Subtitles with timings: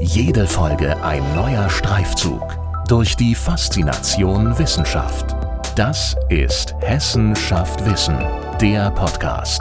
[0.00, 2.56] Jede Folge ein neuer Streifzug
[2.86, 5.34] durch die Faszination Wissenschaft.
[5.74, 8.16] Das ist Hessen schafft Wissen,
[8.60, 9.60] der Podcast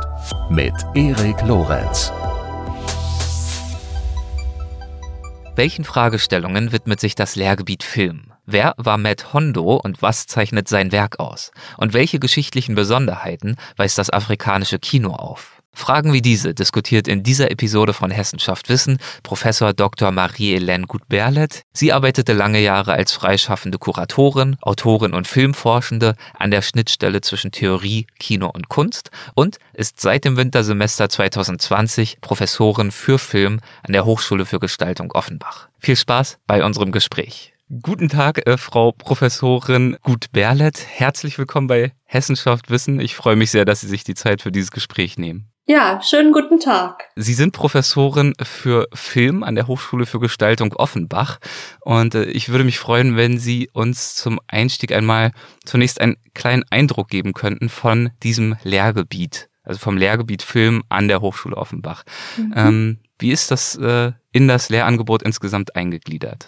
[0.51, 2.11] mit Erik Lorenz.
[5.55, 8.31] Welchen Fragestellungen widmet sich das Lehrgebiet Film?
[8.45, 11.51] Wer war Matt Hondo und was zeichnet sein Werk aus?
[11.77, 15.56] Und welche geschichtlichen Besonderheiten weist das afrikanische Kino auf?
[15.77, 20.11] Fragen wie diese diskutiert in dieser Episode von Hessenschaft Wissen Professor Dr.
[20.11, 21.61] Marie-Hélène Gutberlet.
[21.71, 28.07] Sie arbeitete lange Jahre als freischaffende Kuratorin, Autorin und Filmforschende an der Schnittstelle zwischen Theorie,
[28.19, 34.45] Kino und Kunst und ist seit dem Wintersemester 2020 Professorin für Film an der Hochschule
[34.45, 35.69] für Gestaltung Offenbach.
[35.77, 37.53] Viel Spaß bei unserem Gespräch.
[37.81, 40.87] Guten Tag, äh, Frau Professorin Gut-Berlet.
[40.87, 42.99] Herzlich willkommen bei Hessenschaft Wissen.
[42.99, 45.51] Ich freue mich sehr, dass Sie sich die Zeit für dieses Gespräch nehmen.
[45.69, 47.09] Ja, schönen guten Tag.
[47.17, 51.39] Sie sind Professorin für Film an der Hochschule für Gestaltung Offenbach
[51.81, 55.33] und äh, ich würde mich freuen, wenn Sie uns zum Einstieg einmal
[55.65, 61.19] zunächst einen kleinen Eindruck geben könnten von diesem Lehrgebiet, also vom Lehrgebiet Film an der
[61.19, 62.03] Hochschule Offenbach.
[62.37, 62.53] Mhm.
[62.55, 66.47] Ähm, wie ist das äh, in das Lehrangebot insgesamt eingegliedert?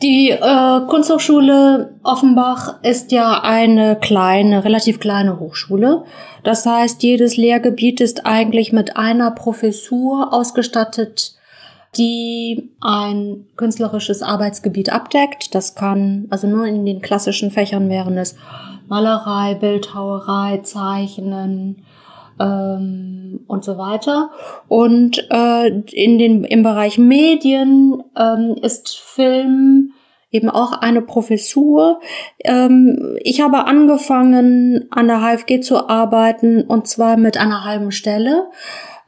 [0.00, 6.04] Die äh, Kunsthochschule Offenbach ist ja eine kleine, relativ kleine Hochschule.
[6.44, 11.34] Das heißt, jedes Lehrgebiet ist eigentlich mit einer Professur ausgestattet,
[11.96, 15.52] die ein künstlerisches Arbeitsgebiet abdeckt.
[15.56, 18.36] Das kann, also nur in den klassischen Fächern wären es
[18.86, 21.84] Malerei, Bildhauerei, Zeichnen,
[22.40, 24.30] ähm, und so weiter.
[24.68, 29.92] Und äh, in den, im Bereich Medien ähm, ist Film
[30.30, 32.00] eben auch eine Professur.
[32.44, 38.50] Ähm, ich habe angefangen, an der HFG zu arbeiten und zwar mit einer halben Stelle.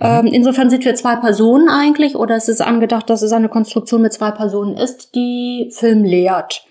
[0.00, 0.06] Mhm.
[0.06, 4.02] Ähm, insofern sind wir zwei Personen eigentlich oder es ist angedacht, dass es eine Konstruktion
[4.02, 6.64] mit zwei Personen ist, die Film lehrt.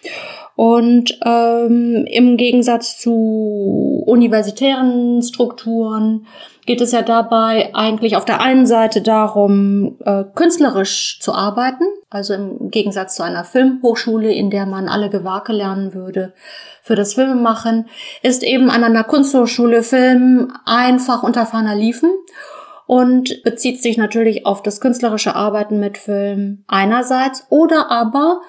[0.55, 6.27] Und ähm, im Gegensatz zu universitären Strukturen
[6.65, 12.33] geht es ja dabei eigentlich auf der einen Seite darum, äh, künstlerisch zu arbeiten, also
[12.33, 16.33] im Gegensatz zu einer Filmhochschule, in der man alle Gewerke lernen würde
[16.82, 17.86] für das Filmemachen,
[18.21, 22.11] ist eben an einer Kunsthochschule Film einfach unter ferner Liefen
[22.89, 28.42] und bezieht sich natürlich auf das künstlerische Arbeiten mit Film einerseits oder aber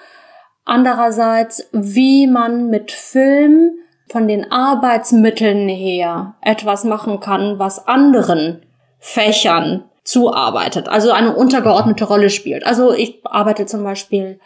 [0.65, 3.73] andererseits, wie man mit Film
[4.09, 8.63] von den Arbeitsmitteln her etwas machen kann, was anderen
[8.99, 12.65] Fächern zuarbeitet, also eine untergeordnete Rolle spielt.
[12.65, 14.41] Also ich arbeite zum Beispiel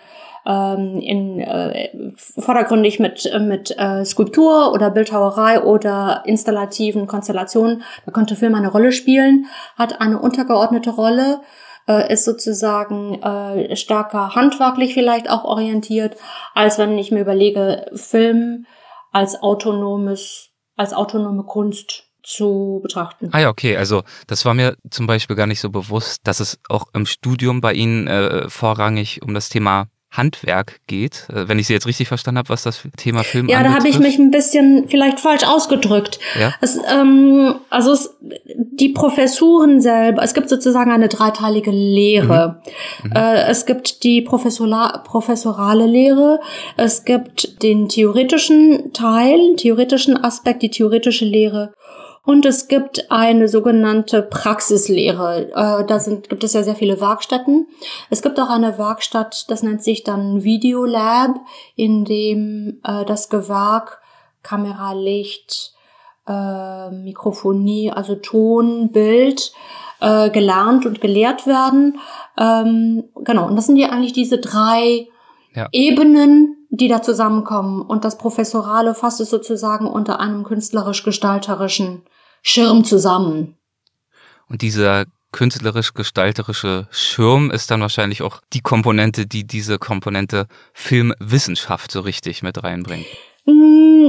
[0.46, 7.82] ähm, in, äh, vordergründig mit, mit äh, Skulptur oder Bildhauerei oder installativen Konstellationen.
[8.04, 9.46] Da könnte Film eine Rolle spielen,
[9.76, 11.40] hat eine untergeordnete Rolle,
[11.88, 16.16] äh, ist sozusagen äh, stärker handwerklich vielleicht auch orientiert,
[16.54, 18.66] als wenn ich mir überlege, Film
[19.12, 23.28] als autonomes, als autonome Kunst zu betrachten.
[23.32, 23.76] Ah ja, okay.
[23.76, 27.60] Also das war mir zum Beispiel gar nicht so bewusst, dass es auch im Studium
[27.60, 32.08] bei Ihnen äh, vorrangig um das Thema Handwerk geht, äh, wenn ich Sie jetzt richtig
[32.08, 33.76] verstanden habe, was das Thema Film Ja, anbetrifft.
[33.76, 36.18] da habe ich mich ein bisschen vielleicht falsch ausgedrückt.
[36.38, 36.54] Ja?
[36.60, 42.60] Es, ähm, also es, die Professuren selber, es gibt sozusagen eine dreiteilige Lehre.
[43.02, 43.10] Mhm.
[43.10, 43.16] Mhm.
[43.16, 46.40] Äh, es gibt die professorale Lehre,
[46.76, 51.74] es gibt den theoretischen Teil, theoretischen Aspekt, die theoretische Lehre
[52.24, 55.50] und es gibt eine sogenannte Praxislehre.
[55.54, 57.66] Äh, da sind, gibt es ja sehr viele Werkstätten.
[58.10, 61.36] Es gibt auch eine Werkstatt, das nennt sich dann Videolab,
[61.76, 64.00] in dem äh, das Gewerk
[64.42, 65.74] Kamera, Licht,
[66.26, 69.52] äh, Mikrofonie, also Ton, Bild
[70.00, 71.98] äh, gelernt und gelehrt werden.
[72.38, 75.08] Ähm, genau, und das sind ja eigentlich diese drei
[75.54, 75.68] ja.
[75.72, 77.82] Ebenen, die da zusammenkommen.
[77.82, 82.02] Und das Professorale fasst es sozusagen unter einem künstlerisch-gestalterischen
[82.42, 83.56] Schirm zusammen.
[84.48, 92.00] Und dieser künstlerisch-gestalterische Schirm ist dann wahrscheinlich auch die Komponente, die diese Komponente Filmwissenschaft so
[92.00, 93.06] richtig mit reinbringt.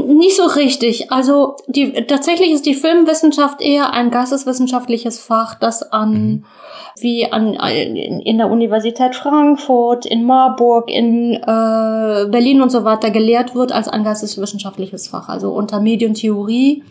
[0.03, 1.11] Nicht so richtig.
[1.11, 6.45] Also die, tatsächlich ist die Filmwissenschaft eher ein geisteswissenschaftliches Fach, das an mhm.
[6.99, 13.55] wie an in der Universität Frankfurt, in Marburg, in äh, Berlin und so weiter gelehrt
[13.55, 15.29] wird als ein geisteswissenschaftliches Fach.
[15.29, 16.83] Also unter Medientheorie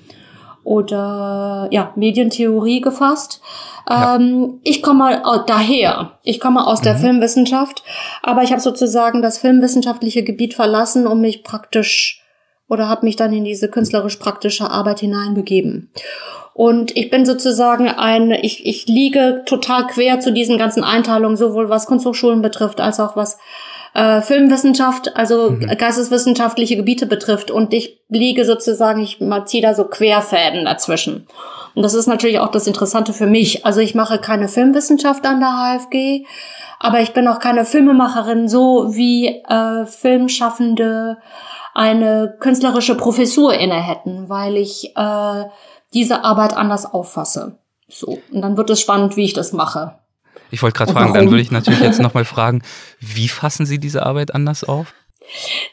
[0.64, 3.40] oder ja, Medientheorie gefasst.
[3.88, 4.16] Ja.
[4.16, 6.12] Ähm, ich komme daher.
[6.22, 6.98] Ich komme aus der mhm.
[6.98, 7.84] Filmwissenschaft,
[8.22, 12.23] aber ich habe sozusagen das filmwissenschaftliche Gebiet verlassen, um mich praktisch
[12.68, 15.90] oder habe mich dann in diese künstlerisch-praktische Arbeit hineinbegeben.
[16.54, 21.68] Und ich bin sozusagen ein, ich, ich liege total quer zu diesen ganzen Einteilungen, sowohl
[21.68, 23.38] was Kunsthochschulen betrifft, als auch was
[23.92, 25.66] äh, Filmwissenschaft, also mhm.
[25.76, 27.50] geisteswissenschaftliche Gebiete betrifft.
[27.50, 31.26] Und ich liege sozusagen, ich ziehe da so Querfäden dazwischen.
[31.74, 33.66] Und das ist natürlich auch das Interessante für mich.
[33.66, 36.24] Also ich mache keine Filmwissenschaft an der HFG,
[36.78, 41.18] aber ich bin auch keine Filmemacherin, so wie äh, Filmschaffende
[41.74, 45.44] eine künstlerische Professur inne hätten, weil ich äh,
[45.92, 47.58] diese Arbeit anders auffasse.
[47.88, 49.98] So, und dann wird es spannend, wie ich das mache.
[50.50, 52.62] Ich wollte gerade fragen, dann würde ich natürlich jetzt nochmal fragen,
[53.00, 54.94] wie fassen Sie diese Arbeit anders auf?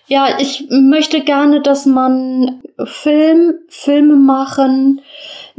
[0.07, 5.01] Ja, ich möchte gerne, dass man Film, Filme machen,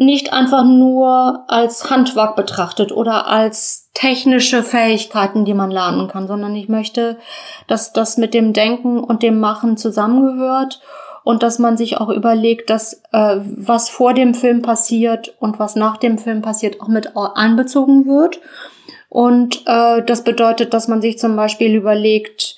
[0.05, 6.55] nicht einfach nur als Handwerk betrachtet oder als technische Fähigkeiten, die man lernen kann, sondern
[6.55, 7.19] ich möchte,
[7.67, 10.81] dass das mit dem Denken und dem Machen zusammengehört
[11.25, 15.77] und dass man sich auch überlegt, dass äh, was vor dem Film passiert und was
[15.77, 18.41] nach dem Film passiert auch mit einbezogen wird.
[19.09, 22.57] Und äh, das bedeutet, dass man sich zum Beispiel überlegt,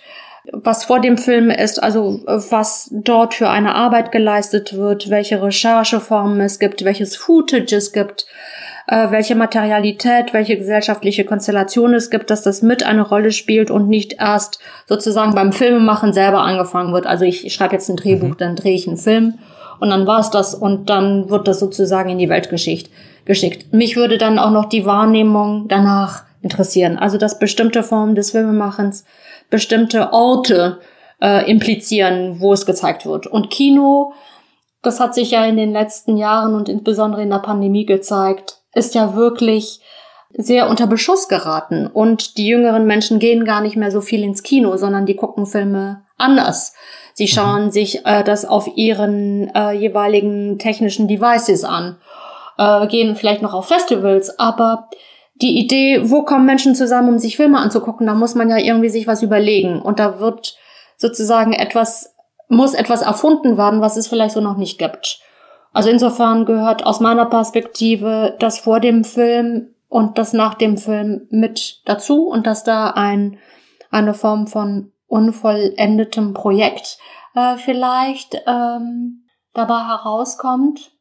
[0.52, 6.40] was vor dem Film ist, also was dort für eine Arbeit geleistet wird, welche Rechercheformen
[6.40, 8.26] es gibt, welches Footage es gibt,
[8.86, 13.88] äh, welche Materialität, welche gesellschaftliche Konstellation es gibt, dass das mit eine Rolle spielt und
[13.88, 17.06] nicht erst sozusagen beim Filmemachen selber angefangen wird.
[17.06, 18.38] Also ich, ich schreibe jetzt ein Drehbuch, mhm.
[18.38, 19.38] dann drehe ich einen Film
[19.80, 22.90] und dann war's das und dann wird das sozusagen in die Weltgeschichte
[23.24, 23.72] geschickt.
[23.72, 26.98] Mich würde dann auch noch die Wahrnehmung danach interessieren.
[26.98, 29.04] Also dass bestimmte Formen des Filmemachens
[29.50, 30.80] bestimmte Orte
[31.20, 33.26] äh, implizieren, wo es gezeigt wird.
[33.26, 34.12] Und Kino,
[34.82, 38.94] das hat sich ja in den letzten Jahren und insbesondere in der Pandemie gezeigt, ist
[38.94, 39.80] ja wirklich
[40.36, 41.86] sehr unter Beschuss geraten.
[41.86, 45.46] Und die jüngeren Menschen gehen gar nicht mehr so viel ins Kino, sondern die gucken
[45.46, 46.74] Filme anders.
[47.14, 47.28] Sie mhm.
[47.28, 51.96] schauen sich äh, das auf ihren äh, jeweiligen technischen Devices an,
[52.58, 54.88] äh, gehen vielleicht noch auf Festivals, aber
[55.34, 58.88] die Idee, wo kommen Menschen zusammen, um sich Filme anzugucken, da muss man ja irgendwie
[58.88, 59.82] sich was überlegen.
[59.82, 60.56] Und da wird
[60.96, 62.14] sozusagen etwas,
[62.48, 65.20] muss etwas erfunden werden, was es vielleicht so noch nicht gibt.
[65.72, 71.26] Also insofern gehört aus meiner Perspektive das vor dem Film und das nach dem Film
[71.30, 73.38] mit dazu und dass da ein,
[73.90, 76.98] eine Form von unvollendetem Projekt
[77.34, 80.92] äh, vielleicht ähm, dabei herauskommt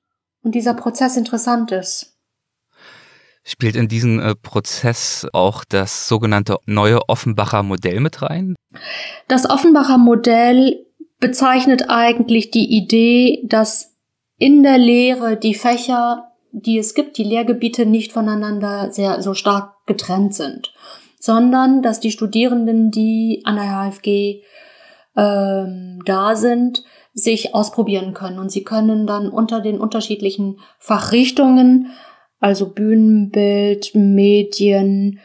[0.43, 2.12] und dieser Prozess interessant ist.
[3.45, 8.55] Spielt in diesen äh, Prozess auch das sogenannte neue Offenbacher Modell mit rein?
[9.27, 10.85] Das Offenbacher Modell
[11.19, 13.93] bezeichnet eigentlich die Idee, dass
[14.37, 19.73] in der Lehre die Fächer, die es gibt, die Lehrgebiete nicht voneinander sehr so stark
[19.85, 20.73] getrennt sind,
[21.19, 24.41] sondern dass die Studierenden, die an der HFG
[25.15, 31.91] ähm, da sind, sich ausprobieren können und sie können dann unter den unterschiedlichen Fachrichtungen
[32.43, 35.21] also Bühnenbild, Medien,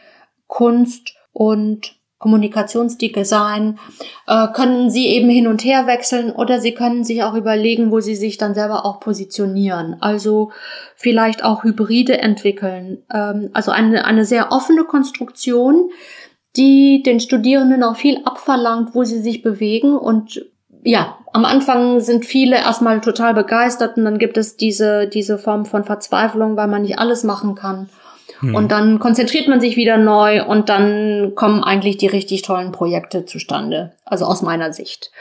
[0.47, 3.77] Kunst und Kommunikationsdesign,
[4.25, 7.99] äh, können sie eben hin und her wechseln oder sie können sich auch überlegen, wo
[7.99, 9.97] sie sich dann selber auch positionieren.
[9.99, 10.51] Also
[10.95, 13.03] vielleicht auch Hybride entwickeln.
[13.13, 15.89] Ähm, also eine, eine sehr offene Konstruktion,
[16.55, 20.45] die den Studierenden auch viel abverlangt, wo sie sich bewegen und
[20.83, 25.65] ja, am Anfang sind viele erstmal total begeistert und dann gibt es diese, diese Form
[25.65, 27.89] von Verzweiflung, weil man nicht alles machen kann.
[28.39, 28.55] Hm.
[28.55, 33.25] Und dann konzentriert man sich wieder neu und dann kommen eigentlich die richtig tollen Projekte
[33.25, 33.93] zustande.
[34.05, 35.11] Also aus meiner Sicht.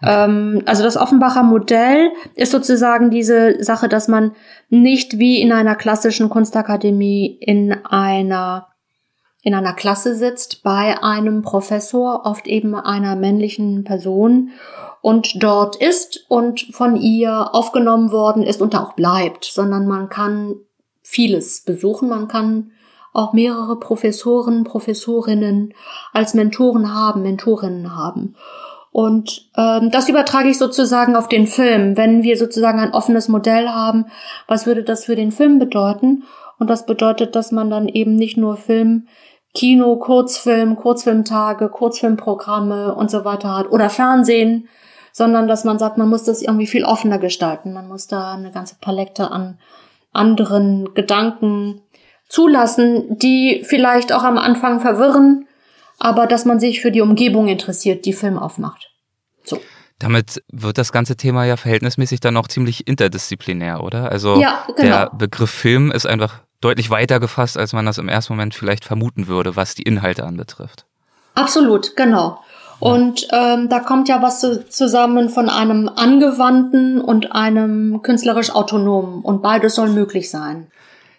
[0.00, 0.24] Okay.
[0.24, 4.32] Ähm, also das Offenbacher Modell ist sozusagen diese Sache, dass man
[4.68, 8.68] nicht wie in einer klassischen Kunstakademie in einer
[9.44, 14.50] in einer Klasse sitzt bei einem Professor, oft eben einer männlichen Person
[15.02, 20.08] und dort ist und von ihr aufgenommen worden ist und da auch bleibt, sondern man
[20.08, 20.54] kann
[21.02, 22.70] vieles besuchen, man kann
[23.12, 25.74] auch mehrere Professoren, Professorinnen
[26.12, 28.36] als Mentoren haben, Mentorinnen haben.
[28.92, 31.96] Und ähm, das übertrage ich sozusagen auf den Film.
[31.96, 34.06] Wenn wir sozusagen ein offenes Modell haben,
[34.46, 36.24] was würde das für den Film bedeuten?
[36.58, 39.08] Und das bedeutet, dass man dann eben nicht nur Film,
[39.54, 44.68] Kino, Kurzfilm, Kurzfilmtage, Kurzfilmprogramme und so weiter hat oder Fernsehen,
[45.12, 47.72] sondern dass man sagt, man muss das irgendwie viel offener gestalten.
[47.72, 49.58] Man muss da eine ganze Palette an
[50.12, 51.82] anderen Gedanken
[52.28, 55.46] zulassen, die vielleicht auch am Anfang verwirren,
[55.98, 58.90] aber dass man sich für die Umgebung interessiert, die Film aufmacht.
[59.44, 59.60] So.
[59.98, 64.10] Damit wird das ganze Thema ja verhältnismäßig dann auch ziemlich interdisziplinär, oder?
[64.10, 64.82] Also ja, genau.
[64.82, 68.84] der Begriff Film ist einfach deutlich weiter gefasst, als man das im ersten Moment vielleicht
[68.84, 70.86] vermuten würde, was die Inhalte anbetrifft.
[71.34, 72.40] Absolut, genau.
[72.82, 79.22] Und ähm, da kommt ja was zusammen von einem angewandten und einem künstlerisch autonomen.
[79.22, 80.66] Und beides soll möglich sein.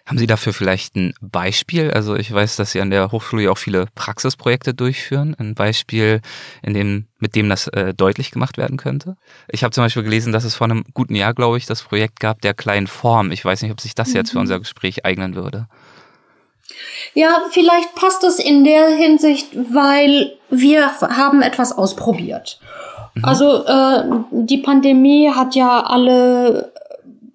[0.04, 1.90] Haben Sie dafür vielleicht ein Beispiel?
[1.90, 5.34] Also ich weiß, dass Sie an der Hochschule ja auch viele Praxisprojekte durchführen.
[5.38, 6.20] Ein Beispiel,
[6.60, 9.16] in dem, mit dem das äh, deutlich gemacht werden könnte.
[9.48, 12.20] Ich habe zum Beispiel gelesen, dass es vor einem guten Jahr, glaube ich, das Projekt
[12.20, 13.32] gab der kleinen Form.
[13.32, 14.16] Ich weiß nicht, ob sich das mhm.
[14.16, 14.42] jetzt für mhm.
[14.42, 15.66] unser Gespräch eignen würde.
[17.14, 22.58] Ja, vielleicht passt es in der Hinsicht, weil wir haben etwas ausprobiert.
[23.14, 23.24] Mhm.
[23.24, 26.72] Also äh, die Pandemie hat ja alle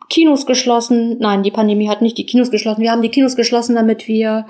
[0.09, 1.17] Kinos geschlossen.
[1.19, 2.81] Nein, die Pandemie hat nicht die Kinos geschlossen.
[2.81, 4.45] Wir haben die Kinos geschlossen, damit wir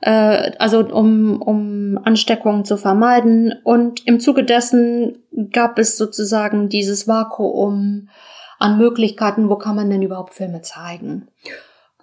[0.00, 3.54] äh, also um, um Ansteckungen zu vermeiden.
[3.64, 5.18] Und im Zuge dessen
[5.52, 8.08] gab es sozusagen dieses Vakuum
[8.58, 11.28] an Möglichkeiten, wo kann man denn überhaupt Filme zeigen.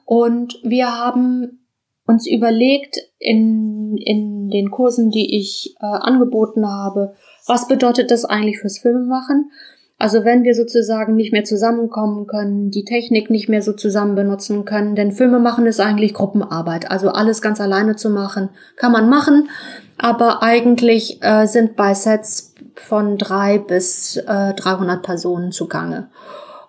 [0.05, 1.64] Und wir haben
[2.07, 7.13] uns überlegt in, in den Kursen, die ich äh, angeboten habe,
[7.47, 9.51] was bedeutet das eigentlich fürs Filmemachen?
[9.97, 14.65] Also wenn wir sozusagen nicht mehr zusammenkommen können, die Technik nicht mehr so zusammen benutzen
[14.65, 16.91] können, denn Filme machen ist eigentlich Gruppenarbeit.
[16.91, 19.49] Also alles ganz alleine zu machen, kann man machen,
[19.97, 26.09] aber eigentlich äh, sind bei Sets von drei bis äh, 300 Personen zugange.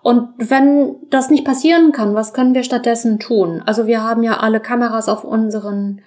[0.07, 3.61] Und wenn das nicht passieren kann, was können wir stattdessen tun?
[3.65, 5.99] Also wir haben ja alle Kameras auf unseren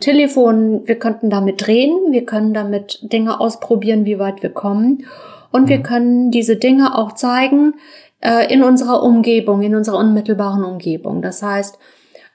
[0.00, 0.88] Telefonen.
[0.88, 1.94] Wir könnten damit drehen.
[2.10, 5.04] Wir können damit Dinge ausprobieren, wie weit wir kommen.
[5.52, 5.82] Und wir mhm.
[5.82, 7.74] können diese Dinge auch zeigen
[8.22, 11.20] äh, in unserer Umgebung, in unserer unmittelbaren Umgebung.
[11.20, 11.78] Das heißt,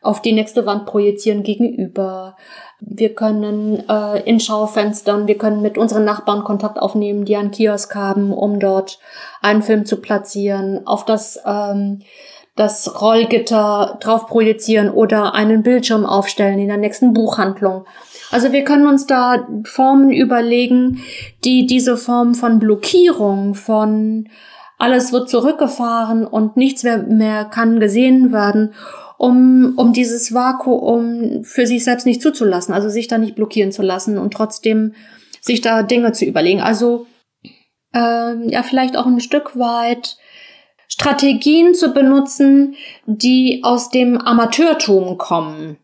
[0.01, 2.36] auf die nächste Wand projizieren gegenüber.
[2.81, 7.93] Wir können äh, in Schaufenstern, wir können mit unseren Nachbarn Kontakt aufnehmen, die einen Kiosk
[7.93, 9.00] haben, um dort
[9.41, 12.01] einen Film zu platzieren, auf das, ähm,
[12.55, 17.86] das Rollgitter drauf projizieren oder einen Bildschirm aufstellen in der nächsten Buchhandlung.
[18.31, 21.01] Also wir können uns da Formen überlegen,
[21.43, 24.29] die diese Form von Blockierung, von
[24.77, 28.74] alles wird zurückgefahren und nichts mehr, mehr kann gesehen werden
[29.20, 33.82] um, um dieses Vakuum für sich selbst nicht zuzulassen, also sich da nicht blockieren zu
[33.82, 34.94] lassen und trotzdem
[35.42, 36.62] sich da Dinge zu überlegen.
[36.62, 37.06] Also
[37.94, 40.18] ähm, ja, vielleicht auch ein Stück weit
[40.88, 42.76] Strategien zu benutzen,
[43.08, 45.78] die aus dem Amateurtum kommen.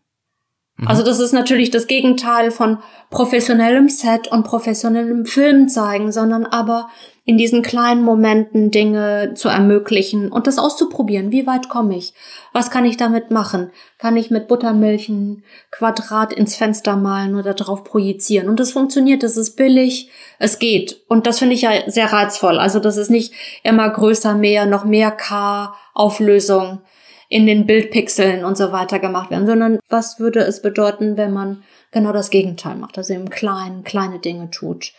[0.78, 0.88] Mhm.
[0.88, 2.78] Also das ist natürlich das Gegenteil von
[3.10, 6.88] professionellem Set und professionellem Film zeigen, sondern aber
[7.28, 11.32] in diesen kleinen Momenten Dinge zu ermöglichen und das auszuprobieren.
[11.32, 12.14] Wie weit komme ich?
[12.52, 13.72] Was kann ich damit machen?
[13.98, 15.42] Kann ich mit Buttermilch ein
[15.72, 18.48] Quadrat ins Fenster malen oder darauf projizieren?
[18.48, 21.02] Und das funktioniert, das ist billig, es geht.
[21.08, 22.60] Und das finde ich ja sehr reizvoll.
[22.60, 26.82] Also das ist nicht immer größer, mehr, noch mehr K-Auflösung
[27.28, 31.64] in den Bildpixeln und so weiter gemacht werden, sondern was würde es bedeuten, wenn man
[31.90, 34.92] genau das Gegenteil macht, also im Kleinen kleine Dinge tut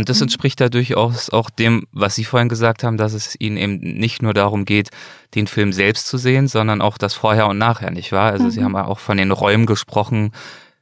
[0.00, 0.24] und das mhm.
[0.24, 4.22] entspricht da durchaus auch dem, was Sie vorhin gesagt haben, dass es Ihnen eben nicht
[4.22, 4.88] nur darum geht,
[5.34, 8.32] den Film selbst zu sehen, sondern auch das Vorher und Nachher, nicht wahr?
[8.32, 8.50] Also mhm.
[8.50, 10.32] Sie haben ja auch von den Räumen gesprochen,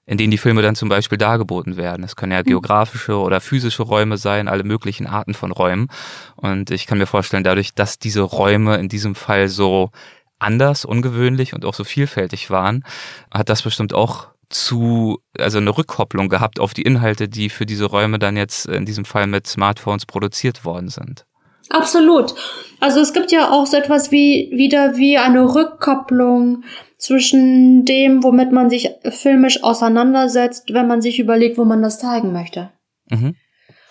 [0.07, 2.05] in denen die Filme dann zum Beispiel dargeboten werden.
[2.05, 2.45] Es können ja mhm.
[2.45, 5.89] geografische oder physische Räume sein, alle möglichen Arten von Räumen.
[6.37, 9.91] Und ich kann mir vorstellen, dadurch, dass diese Räume in diesem Fall so
[10.39, 12.85] anders, ungewöhnlich und auch so vielfältig waren,
[13.35, 17.85] hat das bestimmt auch zu, also eine Rückkopplung gehabt auf die Inhalte, die für diese
[17.85, 21.27] Räume dann jetzt in diesem Fall mit Smartphones produziert worden sind.
[21.71, 22.35] Absolut.
[22.81, 26.65] Also es gibt ja auch so etwas wie wieder wie eine Rückkopplung
[26.97, 32.33] zwischen dem, womit man sich filmisch auseinandersetzt, wenn man sich überlegt, wo man das zeigen
[32.33, 32.71] möchte.
[33.11, 33.37] Mhm.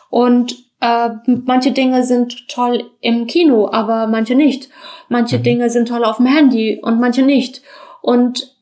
[0.09, 4.69] Und äh, manche Dinge sind toll im Kino, aber manche nicht.
[5.09, 5.43] Manche mhm.
[5.43, 7.61] Dinge sind toll auf dem Handy und manche nicht
[8.07, 8.55] und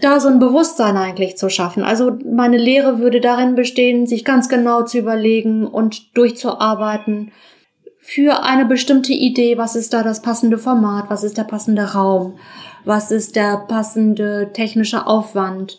[0.00, 1.84] da so ein Bewusstsein eigentlich zu schaffen.
[1.84, 7.30] Also meine Lehre würde darin bestehen, sich ganz genau zu überlegen und durchzuarbeiten
[8.00, 12.40] für eine bestimmte Idee, was ist da das passende Format, was ist der passende Raum,
[12.84, 15.78] was ist der passende technische Aufwand.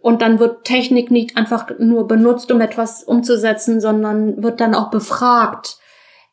[0.00, 4.90] Und dann wird Technik nicht einfach nur benutzt, um etwas umzusetzen, sondern wird dann auch
[4.90, 5.78] befragt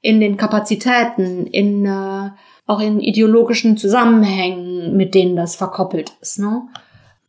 [0.02, 2.30] in den Kapazitäten, in äh,
[2.66, 6.40] auch in ideologischen Zusammenhängen, mit denen das verkoppelt ist.
[6.40, 6.64] Ne?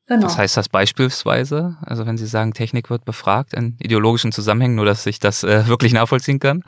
[0.06, 0.24] Genau.
[0.24, 1.76] Was heißt das beispielsweise?
[1.84, 5.64] Also wenn Sie sagen, Technik wird befragt in ideologischen Zusammenhängen, nur dass ich das äh,
[5.68, 6.64] wirklich nachvollziehen kann?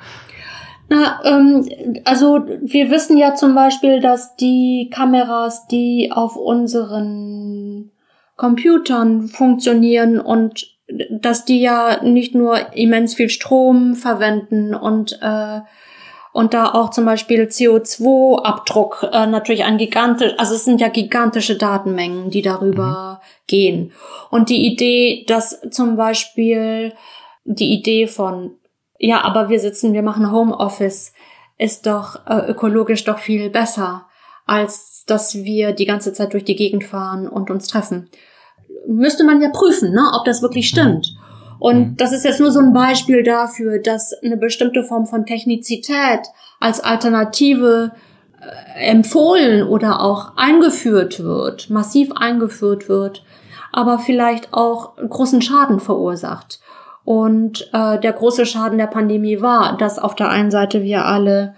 [0.91, 1.69] Na, ähm,
[2.05, 7.91] also wir wissen ja zum Beispiel, dass die Kameras, die auf unseren
[8.37, 10.67] Computern funktionieren und
[11.11, 15.61] dass die ja nicht nur immens viel Strom verwenden und äh,
[16.39, 21.57] und da auch zum Beispiel CO2-Abdruck äh, natürlich ein gigantisch, also es sind ja gigantische
[21.57, 23.27] Datenmengen, die darüber mhm.
[23.49, 23.93] gehen.
[24.31, 26.93] Und die Idee, dass zum Beispiel
[27.45, 28.53] die Idee von
[29.01, 31.13] ja, aber wir sitzen, wir machen Homeoffice,
[31.59, 34.07] ist doch äh, ökologisch doch viel besser,
[34.47, 38.11] als dass wir die ganze Zeit durch die Gegend fahren und uns treffen.
[38.87, 40.77] Müsste man ja prüfen, ne, ob das wirklich mhm.
[41.59, 41.97] Und mhm.
[41.97, 46.21] das ist jetzt nur so ein Beispiel dafür, dass eine bestimmte Form von Technizität
[46.61, 47.93] als Alternative
[48.41, 53.25] äh, empfohlen oder auch eingeführt wird, massiv eingeführt wird,
[53.73, 56.61] aber vielleicht auch großen Schaden verursacht.
[57.05, 61.55] Und äh, der große Schaden der Pandemie war, dass auf der einen Seite wir alle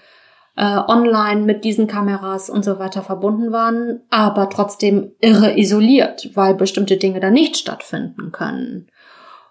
[0.57, 6.55] äh, online mit diesen Kameras und so weiter verbunden waren, aber trotzdem irre isoliert, weil
[6.55, 8.89] bestimmte Dinge da nicht stattfinden können.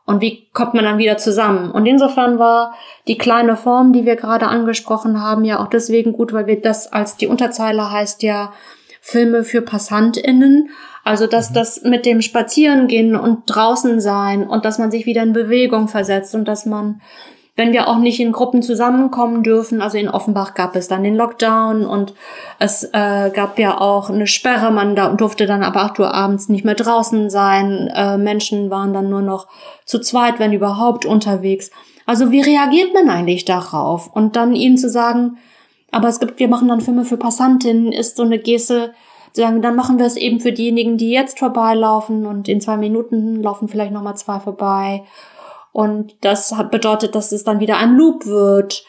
[0.10, 1.70] Und wie kommt man dann wieder zusammen?
[1.70, 2.74] Und insofern war
[3.08, 6.92] die kleine Form, die wir gerade angesprochen haben, ja auch deswegen gut, weil wir das
[6.92, 8.52] als die Unterzeile heißt ja
[9.02, 10.72] Filme für PassantInnen.
[11.04, 11.54] Also, dass mhm.
[11.54, 16.34] das mit dem Spazierengehen und draußen sein und dass man sich wieder in Bewegung versetzt
[16.34, 17.02] und dass man
[17.60, 19.82] wenn wir auch nicht in Gruppen zusammenkommen dürfen.
[19.82, 22.14] Also in Offenbach gab es dann den Lockdown und
[22.58, 24.72] es äh, gab ja auch eine Sperre.
[24.72, 27.92] Man da durfte dann ab 8 Uhr abends nicht mehr draußen sein.
[27.94, 29.48] Äh, Menschen waren dann nur noch
[29.84, 31.70] zu zweit, wenn überhaupt, unterwegs.
[32.06, 34.10] Also wie reagiert man eigentlich darauf?
[34.16, 35.38] Und dann ihnen zu sagen,
[35.92, 38.94] aber es gibt, wir machen dann Filme für Passantinnen, ist so eine Geste,
[39.34, 42.78] zu sagen, dann machen wir es eben für diejenigen, die jetzt vorbeilaufen und in zwei
[42.78, 45.04] Minuten laufen vielleicht nochmal zwei vorbei
[45.72, 48.84] und das bedeutet, dass es dann wieder ein Loop wird,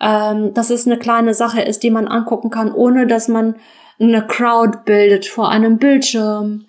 [0.00, 3.56] ähm, dass es eine kleine Sache ist, die man angucken kann, ohne dass man
[3.98, 6.66] eine Crowd bildet vor einem Bildschirm,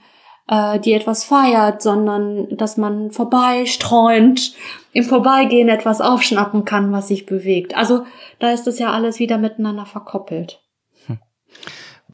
[0.47, 4.55] äh, die etwas feiert, sondern dass man vorbeistreuend
[4.93, 7.75] im Vorbeigehen etwas aufschnappen kann, was sich bewegt.
[7.75, 8.05] Also
[8.39, 10.62] da ist das ja alles wieder miteinander verkoppelt.
[11.07, 11.19] Hm.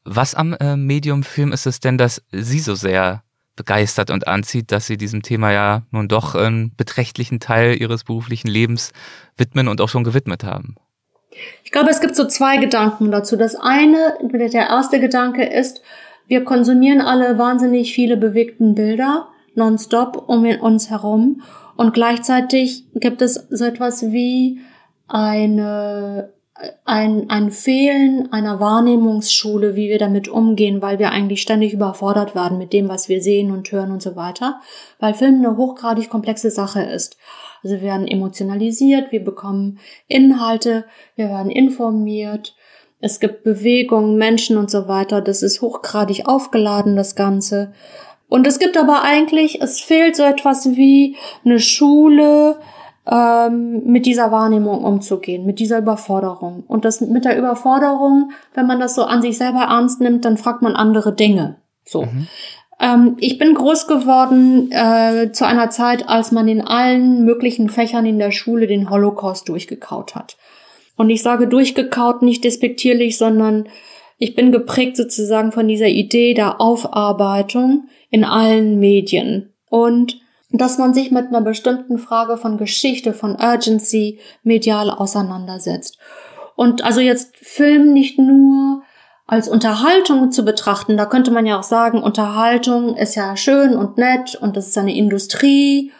[0.04, 3.22] Was am äh, Medium Film ist es denn, dass Sie so sehr
[3.56, 8.48] begeistert und anzieht, dass sie diesem Thema ja nun doch einen beträchtlichen Teil ihres beruflichen
[8.48, 8.92] Lebens
[9.36, 10.74] widmen und auch schon gewidmet haben.
[11.64, 13.36] Ich glaube, es gibt so zwei Gedanken dazu.
[13.36, 15.82] Das eine, der erste Gedanke ist,
[16.26, 21.42] wir konsumieren alle wahnsinnig viele bewegten Bilder nonstop um uns herum
[21.76, 24.60] und gleichzeitig gibt es so etwas wie
[25.06, 26.33] eine
[26.84, 32.58] ein, ein Fehlen einer Wahrnehmungsschule, wie wir damit umgehen, weil wir eigentlich ständig überfordert werden
[32.58, 34.60] mit dem, was wir sehen und hören und so weiter,
[35.00, 37.16] weil Film eine hochgradig komplexe Sache ist.
[37.62, 40.84] Also wir werden emotionalisiert, wir bekommen Inhalte,
[41.16, 42.54] wir werden informiert,
[43.00, 47.72] es gibt Bewegungen, Menschen und so weiter, das ist hochgradig aufgeladen, das Ganze.
[48.28, 52.58] Und es gibt aber eigentlich, es fehlt so etwas wie eine Schule,
[53.10, 56.64] ähm, mit dieser Wahrnehmung umzugehen, mit dieser Überforderung.
[56.66, 60.36] Und das mit der Überforderung, wenn man das so an sich selber ernst nimmt, dann
[60.36, 61.56] fragt man andere Dinge.
[61.84, 62.02] So.
[62.02, 62.26] Mhm.
[62.80, 68.06] Ähm, ich bin groß geworden äh, zu einer Zeit, als man in allen möglichen Fächern
[68.06, 70.36] in der Schule den Holocaust durchgekaut hat.
[70.96, 73.68] Und ich sage durchgekaut nicht despektierlich, sondern
[74.18, 79.52] ich bin geprägt sozusagen von dieser Idee der Aufarbeitung in allen Medien.
[79.68, 80.20] Und
[80.56, 85.98] dass man sich mit einer bestimmten Frage von Geschichte, von Urgency medial auseinandersetzt.
[86.54, 88.82] Und also jetzt Film nicht nur
[89.26, 93.98] als Unterhaltung zu betrachten, da könnte man ja auch sagen, Unterhaltung ist ja schön und
[93.98, 95.90] nett und das ist eine Industrie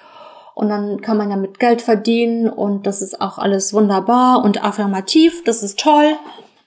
[0.54, 4.62] und dann kann man ja mit Geld verdienen und das ist auch alles wunderbar und
[4.62, 6.16] affirmativ, das ist toll,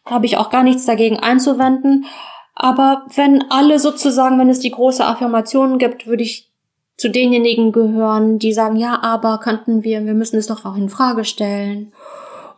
[0.03, 2.05] da habe ich auch gar nichts dagegen einzuwenden.
[2.53, 6.51] Aber wenn alle sozusagen, wenn es die große Affirmation gibt, würde ich
[6.97, 10.89] zu denjenigen gehören, die sagen, ja, aber könnten wir, wir müssen es doch auch in
[10.89, 11.93] Frage stellen.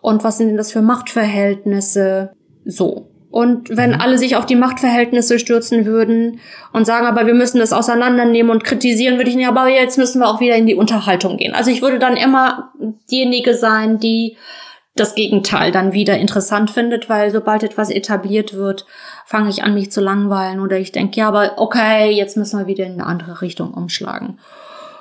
[0.01, 2.31] Und was sind denn das für Machtverhältnisse?
[2.63, 3.09] So.
[3.31, 4.01] Und wenn mhm.
[4.01, 6.39] alle sich auf die Machtverhältnisse stürzen würden
[6.71, 10.19] und sagen, aber wir müssen das auseinandernehmen und kritisieren, würde ich sagen, aber jetzt müssen
[10.19, 11.53] wir auch wieder in die Unterhaltung gehen.
[11.53, 12.71] Also ich würde dann immer
[13.11, 14.37] diejenige sein, die
[14.99, 18.85] das Gegenteil dann wieder interessant findet, weil sobald etwas etabliert wird,
[19.25, 22.67] fange ich an, mich zu langweilen oder ich denke, ja, aber okay, jetzt müssen wir
[22.67, 24.39] wieder in eine andere Richtung umschlagen.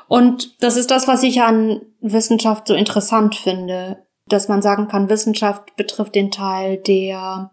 [0.06, 5.10] Und das ist das, was ich an Wissenschaft so interessant finde, dass man sagen kann,
[5.10, 7.50] Wissenschaft betrifft den Teil, der,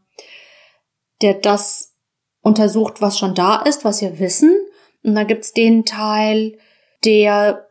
[1.21, 1.95] der das
[2.41, 4.55] untersucht, was schon da ist, was wir wissen.
[5.03, 6.57] Und da gibt's den Teil,
[7.03, 7.65] der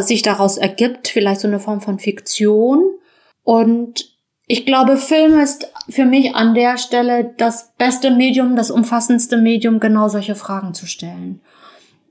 [0.00, 2.98] sich daraus ergibt, vielleicht so eine Form von Fiktion.
[3.42, 4.15] Und
[4.46, 9.80] ich glaube, Film ist für mich an der Stelle das beste Medium, das umfassendste Medium,
[9.80, 11.40] genau solche Fragen zu stellen.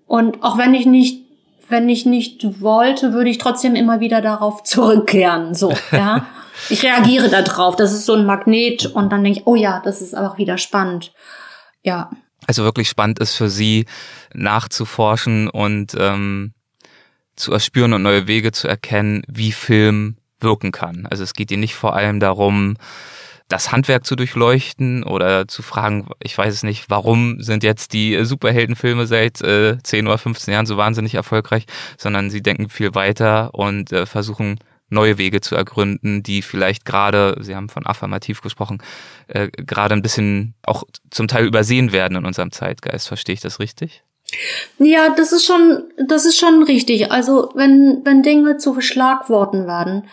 [0.06, 1.26] Und auch wenn ich nicht,
[1.70, 5.54] wenn ich nicht wollte, würde ich trotzdem immer wieder darauf zurückkehren.
[5.54, 6.28] So, ja.
[6.70, 7.76] Ich reagiere da drauf.
[7.76, 10.58] Das ist so ein Magnet und dann denke ich, oh ja, das ist auch wieder
[10.58, 11.14] spannend.
[11.84, 12.10] Ja.
[12.48, 13.86] Also wirklich spannend ist für Sie
[14.34, 16.54] nachzuforschen und ähm,
[17.36, 21.06] zu erspüren und neue Wege zu erkennen, wie Film wirken kann.
[21.08, 22.78] Also es geht ihr nicht vor allem darum,
[23.48, 28.24] das Handwerk zu durchleuchten oder zu fragen, ich weiß es nicht, warum sind jetzt die
[28.24, 31.66] Superheldenfilme seit äh, 10 oder 15 Jahren so wahnsinnig erfolgreich,
[31.98, 34.58] sondern sie denken viel weiter und äh, versuchen
[34.90, 38.82] neue Wege zu ergründen, die vielleicht gerade, Sie haben von affirmativ gesprochen,
[39.28, 43.08] äh, gerade ein bisschen auch zum Teil übersehen werden in unserem Zeitgeist.
[43.08, 44.05] Verstehe ich das richtig?
[44.80, 47.12] Ja, das ist schon, das ist schon richtig.
[47.12, 50.04] Also wenn, wenn Dinge zu Schlagworten werden,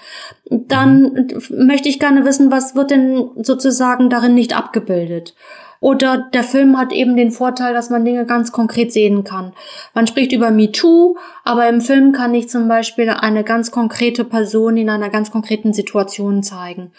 [0.51, 1.67] dann mhm.
[1.67, 5.35] möchte ich gerne wissen, was wird denn sozusagen darin nicht abgebildet?
[5.81, 9.53] Oder der Film hat eben den Vorteil, dass man Dinge ganz konkret sehen kann.
[9.95, 14.77] Man spricht über MeToo, aber im Film kann ich zum Beispiel eine ganz konkrete Person
[14.77, 16.93] in einer ganz konkreten Situation zeigen.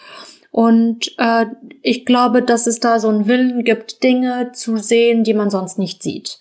[0.50, 1.46] Und äh,
[1.80, 5.78] ich glaube, dass es da so einen Willen gibt, Dinge zu sehen, die man sonst
[5.78, 6.38] nicht sieht,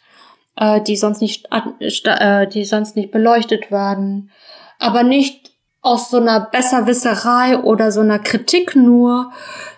[0.56, 4.32] äh, die sonst nicht, äh, die sonst nicht beleuchtet werden,
[4.80, 9.32] aber nicht aus so einer Besserwisserei oder so einer Kritik nur,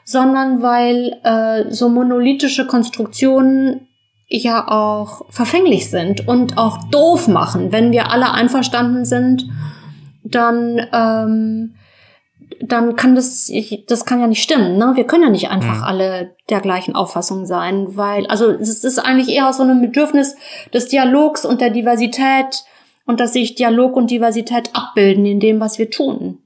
[0.04, 3.88] sondern weil äh, so monolithische Konstruktionen
[4.28, 7.72] ja auch verfänglich sind und auch doof machen.
[7.72, 9.46] Wenn wir alle einverstanden sind,
[10.24, 11.75] dann ähm,
[12.62, 13.52] dann kann das
[13.88, 14.78] das kann ja nicht stimmen.
[14.78, 14.94] Ne?
[14.96, 15.84] Wir können ja nicht einfach mhm.
[15.84, 20.36] alle der gleichen Auffassung sein, weil also es ist eigentlich eher so ein Bedürfnis
[20.74, 22.64] des Dialogs und der Diversität
[23.06, 26.40] und dass sich Dialog und Diversität abbilden in dem, was wir tun.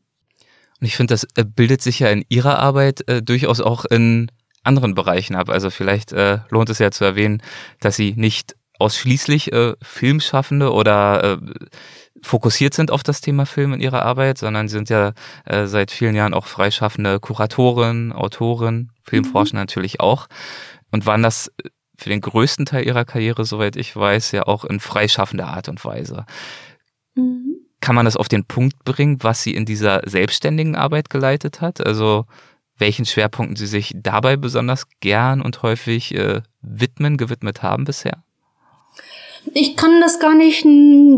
[0.80, 4.32] Und ich finde, das äh, bildet sich ja in Ihrer Arbeit äh, durchaus auch in
[4.64, 5.50] anderen Bereichen ab.
[5.50, 7.42] Also vielleicht äh, lohnt es ja zu erwähnen,
[7.80, 11.38] dass Sie nicht ausschließlich äh, Filmschaffende oder äh,
[12.24, 15.14] fokussiert sind auf das Thema Film in ihrer Arbeit, sondern sie sind ja
[15.46, 19.62] äh, seit vielen Jahren auch freischaffende Kuratorin, Autorin, Filmforscher mhm.
[19.62, 20.28] natürlich auch
[20.92, 21.52] und waren das
[21.98, 25.84] für den größten Teil ihrer Karriere, soweit ich weiß, ja auch in freischaffender Art und
[25.84, 26.26] Weise.
[27.16, 27.56] Mhm.
[27.82, 31.86] Kann man das auf den Punkt bringen, was sie in dieser selbstständigen Arbeit geleitet hat?
[31.86, 32.26] Also
[32.78, 38.24] welchen Schwerpunkten sie sich dabei besonders gern und häufig äh, widmen, gewidmet haben bisher?
[39.54, 40.66] Ich kann das gar nicht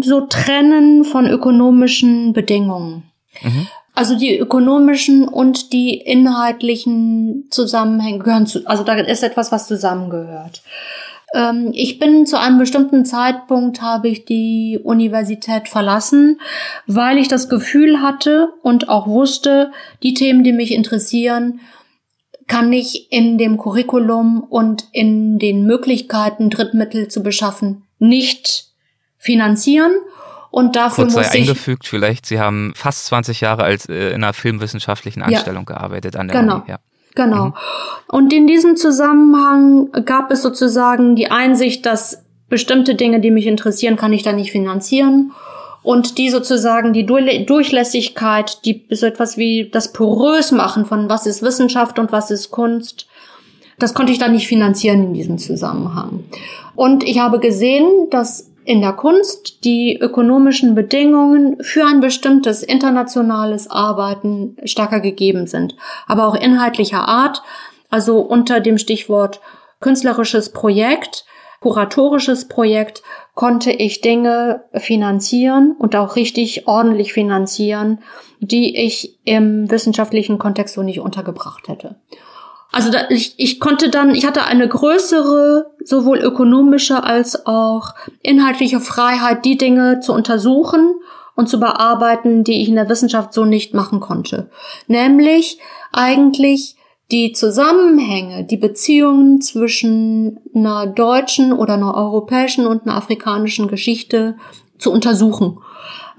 [0.01, 3.03] so trennen von ökonomischen Bedingungen.
[3.41, 3.67] Mhm.
[3.93, 10.63] Also die ökonomischen und die inhaltlichen Zusammenhänge gehören zu, also da ist etwas, was zusammengehört.
[11.33, 16.39] Ähm, ich bin zu einem bestimmten Zeitpunkt habe ich die Universität verlassen,
[16.87, 19.71] weil ich das Gefühl hatte und auch wusste,
[20.03, 21.59] die Themen, die mich interessieren,
[22.47, 28.65] kann ich in dem Curriculum und in den Möglichkeiten, Drittmittel zu beschaffen, nicht
[29.17, 29.91] finanzieren
[30.49, 34.15] und dafür Kurz sei muss eingefügt, vielleicht, Sie haben fast 20 Jahre als äh, in
[34.15, 36.55] einer filmwissenschaftlichen Anstellung ja, gearbeitet an der genau.
[36.57, 36.63] Uni.
[36.67, 36.79] Ja.
[37.15, 37.45] Genau.
[37.45, 37.53] Mhm.
[38.07, 43.95] Und in diesem Zusammenhang gab es sozusagen die Einsicht, dass bestimmte Dinge, die mich interessieren,
[43.95, 45.31] kann ich da nicht finanzieren.
[45.83, 51.41] Und die sozusagen die Durchlässigkeit, die so etwas wie das porös machen von was ist
[51.41, 53.07] Wissenschaft und was ist Kunst,
[53.81, 56.23] das konnte ich da nicht finanzieren in diesem Zusammenhang.
[56.75, 63.69] Und ich habe gesehen, dass in der Kunst die ökonomischen Bedingungen für ein bestimmtes internationales
[63.69, 67.41] Arbeiten stärker gegeben sind, aber auch inhaltlicher Art,
[67.89, 69.41] also unter dem Stichwort
[69.79, 71.25] künstlerisches Projekt,
[71.59, 73.01] kuratorisches Projekt
[73.33, 77.99] konnte ich Dinge finanzieren und auch richtig ordentlich finanzieren,
[78.39, 81.95] die ich im wissenschaftlichen Kontext so nicht untergebracht hätte.
[82.71, 88.79] Also da, ich, ich konnte dann, ich hatte eine größere, sowohl ökonomische als auch inhaltliche
[88.79, 90.95] Freiheit, die Dinge zu untersuchen
[91.35, 94.49] und zu bearbeiten, die ich in der Wissenschaft so nicht machen konnte.
[94.87, 95.59] Nämlich
[95.91, 96.77] eigentlich
[97.11, 104.37] die Zusammenhänge, die Beziehungen zwischen einer deutschen oder einer europäischen und einer afrikanischen Geschichte
[104.77, 105.59] zu untersuchen,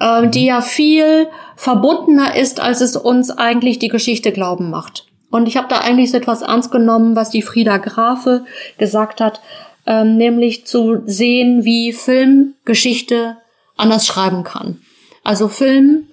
[0.01, 5.07] äh, die ja viel verbundener ist, als es uns eigentlich die Geschichte glauben macht.
[5.33, 8.45] Und ich habe da eigentlich so etwas ernst genommen, was die Frieda Grafe
[8.77, 9.41] gesagt hat,
[9.87, 13.39] ähm, nämlich zu sehen, wie Film Geschichte
[13.77, 14.83] anders schreiben kann.
[15.25, 16.07] Also Film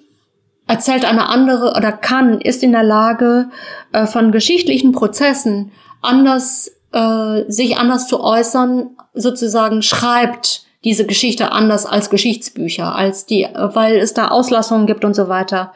[0.66, 3.50] erzählt eine andere oder kann, ist in der Lage,
[3.92, 11.84] äh, von geschichtlichen Prozessen anders, äh, sich anders zu äußern, sozusagen schreibt diese Geschichte anders
[11.84, 15.74] als Geschichtsbücher, als die, weil es da Auslassungen gibt und so weiter,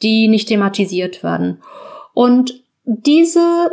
[0.00, 1.60] die nicht thematisiert werden.
[2.12, 3.70] Und diese,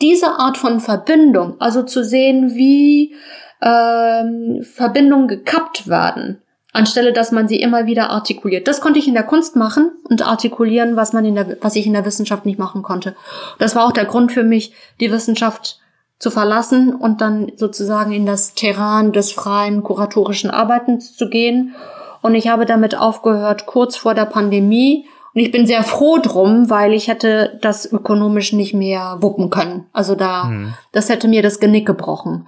[0.00, 3.14] diese Art von Verbindung, also zu sehen, wie
[3.62, 8.66] ähm, Verbindungen gekappt werden, anstelle dass man sie immer wieder artikuliert.
[8.66, 11.86] Das konnte ich in der Kunst machen und artikulieren, was man in der, was ich
[11.86, 13.14] in der Wissenschaft nicht machen konnte.
[13.58, 15.78] Das war auch der Grund für mich, die Wissenschaft
[16.18, 21.74] zu verlassen und dann sozusagen in das Terrain des freien kuratorischen Arbeitens zu gehen.
[22.22, 26.70] Und ich habe damit aufgehört kurz vor der Pandemie Und ich bin sehr froh drum,
[26.70, 29.86] weil ich hätte das ökonomisch nicht mehr wuppen können.
[29.92, 30.74] Also da, hm.
[30.92, 32.46] das hätte mir das Genick gebrochen.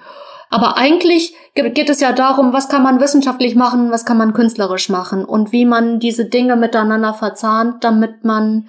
[0.49, 4.89] Aber eigentlich geht es ja darum, was kann man wissenschaftlich machen, was kann man künstlerisch
[4.89, 8.69] machen und wie man diese Dinge miteinander verzahnt, damit man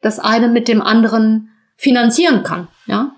[0.00, 3.12] das eine mit dem anderen finanzieren kann, ja?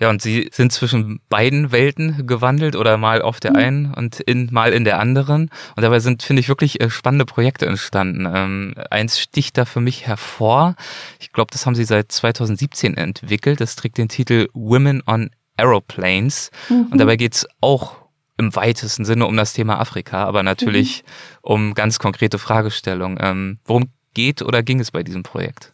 [0.00, 3.56] Ja, und Sie sind zwischen beiden Welten gewandelt oder mal auf der mhm.
[3.56, 5.50] einen und in, mal in der anderen.
[5.74, 8.28] Und dabei sind, finde ich, wirklich äh, spannende Projekte entstanden.
[8.32, 10.76] Ähm, eins sticht da für mich hervor.
[11.18, 13.60] Ich glaube, das haben Sie seit 2017 entwickelt.
[13.60, 16.50] Das trägt den Titel Women on Aeroplanes.
[16.68, 16.88] Mhm.
[16.90, 17.96] Und dabei geht's auch
[18.38, 21.38] im weitesten Sinne um das Thema Afrika, aber natürlich mhm.
[21.42, 23.18] um ganz konkrete Fragestellungen.
[23.20, 25.72] Ähm, worum geht oder ging es bei diesem Projekt?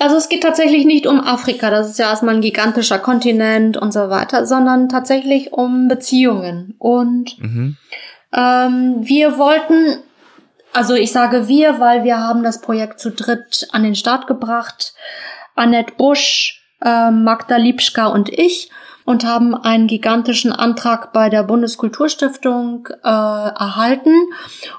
[0.00, 3.92] Also es geht tatsächlich nicht um Afrika, das ist ja erstmal ein gigantischer Kontinent und
[3.92, 6.74] so weiter, sondern tatsächlich um Beziehungen.
[6.78, 7.76] Und mhm.
[8.32, 9.98] ähm, wir wollten,
[10.72, 14.94] also ich sage wir, weil wir haben das Projekt zu dritt an den Start gebracht.
[15.54, 18.70] Annette Busch, äh, Magda Liebschka und ich
[19.04, 24.14] und haben einen gigantischen Antrag bei der Bundeskulturstiftung äh, erhalten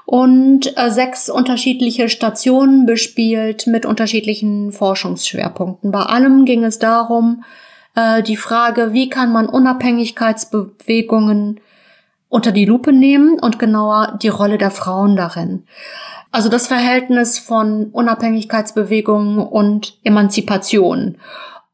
[0.04, 5.92] und äh, sechs unterschiedliche Stationen bespielt mit unterschiedlichen Forschungsschwerpunkten.
[5.92, 7.44] Bei allem ging es darum,
[7.94, 11.60] äh, die Frage, wie kann man Unabhängigkeitsbewegungen
[12.28, 15.64] unter die Lupe nehmen und genauer die Rolle der Frauen darin.
[16.32, 21.18] Also das Verhältnis von Unabhängigkeitsbewegungen und Emanzipation.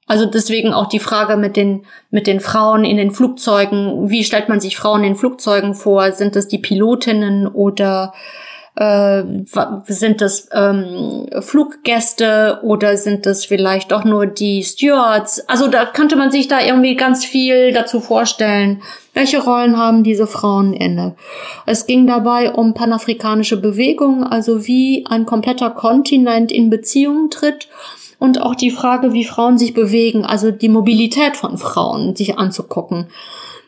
[0.07, 4.11] Also deswegen auch die Frage mit den, mit den Frauen in den Flugzeugen.
[4.11, 6.13] Wie stellt man sich Frauen in Flugzeugen vor?
[6.13, 8.13] Sind das die Pilotinnen oder
[8.75, 9.23] äh,
[9.87, 15.47] sind das ähm, Fluggäste oder sind das vielleicht doch nur die Stewards?
[15.49, 18.83] Also da könnte man sich da irgendwie ganz viel dazu vorstellen.
[19.15, 21.15] Welche Rollen haben diese Frauen inne?
[21.67, 27.69] Es ging dabei um panafrikanische Bewegung, also wie ein kompletter Kontinent in Beziehung tritt
[28.23, 33.09] und auch die Frage, wie Frauen sich bewegen, also die Mobilität von Frauen sich anzugucken.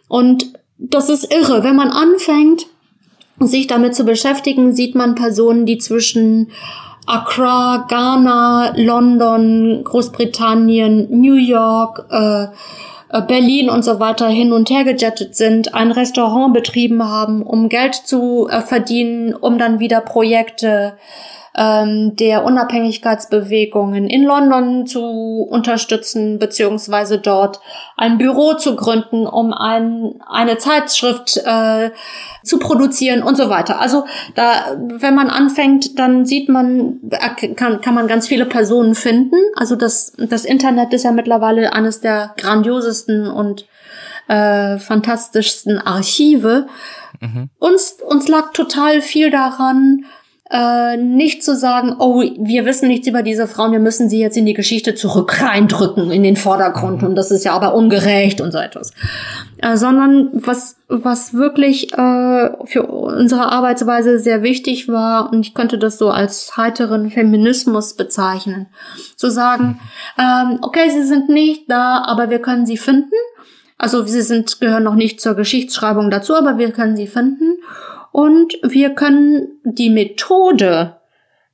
[0.07, 1.65] Und das ist irre.
[1.65, 2.67] Wenn man anfängt,
[3.41, 6.53] sich damit zu beschäftigen, sieht man Personen, die zwischen
[7.05, 14.85] Accra, Ghana, London, Großbritannien, New York, äh, äh Berlin und so weiter hin und her
[14.85, 20.97] gejettet sind, ein Restaurant betrieben haben, um Geld zu äh, verdienen, um dann wieder Projekte
[21.57, 27.61] ähm, der Unabhängigkeitsbewegungen in London zu unterstützen, beziehungsweise dort
[27.97, 31.91] ein Büro zu gründen, um ein, eine Zeitschrift äh,
[32.43, 33.81] zu produzieren und so weiter.
[33.81, 37.01] Also da, wenn man anfängt, dann sieht man,
[37.57, 39.37] kann, kann man ganz viele Personen finden.
[39.55, 43.67] Also das, das Internet ist ja mittlerweile eines der grandiosesten und
[44.27, 46.67] äh, fantastischsten Archive.
[47.21, 47.51] Mhm.
[47.59, 50.05] Uns, uns lag total viel daran,
[50.51, 54.37] äh, nicht zu sagen, oh, wir wissen nichts über diese Frauen, wir müssen sie jetzt
[54.37, 57.09] in die Geschichte zurück reindrücken, in den Vordergrund mhm.
[57.09, 58.93] und das ist ja aber ungerecht und so etwas.
[59.59, 65.79] Äh, sondern was, was wirklich äh, für unsere Arbeitsweise sehr wichtig war, und ich könnte
[65.79, 68.67] das so als heiteren Feminismus bezeichnen,
[69.17, 69.81] zu sagen,
[70.19, 73.15] ähm, okay, sie sind nicht da, aber wir können sie finden.
[73.79, 77.59] Also sie sind, gehören noch nicht zur Geschichtsschreibung dazu, aber wir können sie finden.
[78.15, 80.99] Und wir können die Methode,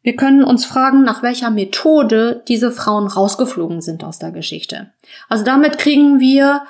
[0.02, 4.92] wir können uns fragen, nach welcher Methode diese Frauen rausgeflogen sind aus der Geschichte.
[5.30, 6.64] Also damit kriegen wir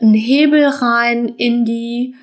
[0.00, 2.16] einen Hebel rein in die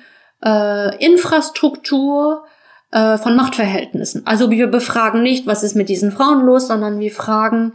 [0.44, 2.44] äh, Infrastruktur
[2.90, 4.26] äh, von Machtverhältnissen.
[4.26, 7.72] Also wir befragen nicht, was ist mit diesen Frauen los, sondern wir fragen,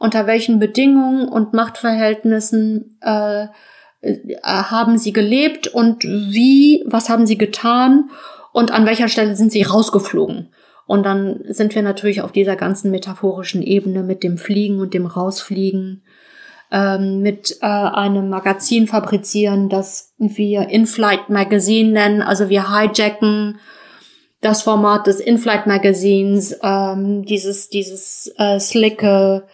[0.00, 3.44] unter welchen Bedingungen und Machtverhältnissen äh,
[4.02, 8.10] äh haben sie gelebt und wie, was haben sie getan
[8.58, 10.48] und an welcher Stelle sind sie rausgeflogen.
[10.84, 15.06] Und dann sind wir natürlich auf dieser ganzen metaphorischen Ebene mit dem Fliegen und dem
[15.06, 16.02] Rausfliegen,
[16.72, 22.20] ähm, mit äh, einem Magazin fabrizieren, das wir In-Flight Magazine nennen.
[22.20, 23.60] Also wir hijacken
[24.40, 29.44] das Format des In-Flight Magazins, ähm, dieses, dieses äh, slicke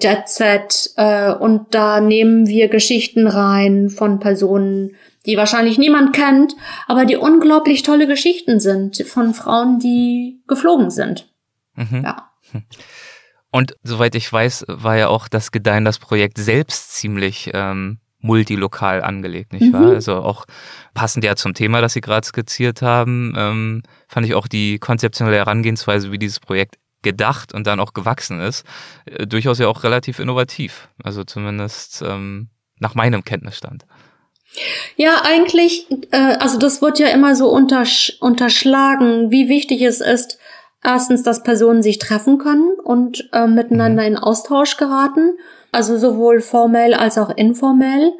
[0.00, 6.54] Jet Set, äh, und da nehmen wir Geschichten rein von Personen, die wahrscheinlich niemand kennt,
[6.88, 11.28] aber die unglaublich tolle Geschichten sind von Frauen, die geflogen sind.
[11.74, 12.02] Mhm.
[12.04, 12.30] Ja.
[13.50, 19.02] Und soweit ich weiß, war ja auch das Gedeihen das Projekt selbst ziemlich ähm, multilokal
[19.02, 19.72] angelegt, nicht mhm.
[19.74, 19.90] wahr?
[19.90, 20.46] Also auch
[20.94, 25.36] passend ja zum Thema, das Sie gerade skizziert haben, ähm, fand ich auch die konzeptionelle
[25.36, 28.64] Herangehensweise, wie dieses Projekt gedacht und dann auch gewachsen ist,
[29.06, 30.88] äh, durchaus ja auch relativ innovativ.
[31.02, 33.84] Also zumindest ähm, nach meinem Kenntnisstand.
[34.96, 40.38] Ja, eigentlich, äh, also das wird ja immer so untersch unterschlagen, wie wichtig es ist,
[40.84, 44.08] erstens, dass Personen sich treffen können und äh, miteinander mhm.
[44.08, 45.36] in Austausch geraten,
[45.70, 48.12] also sowohl formell als auch informell.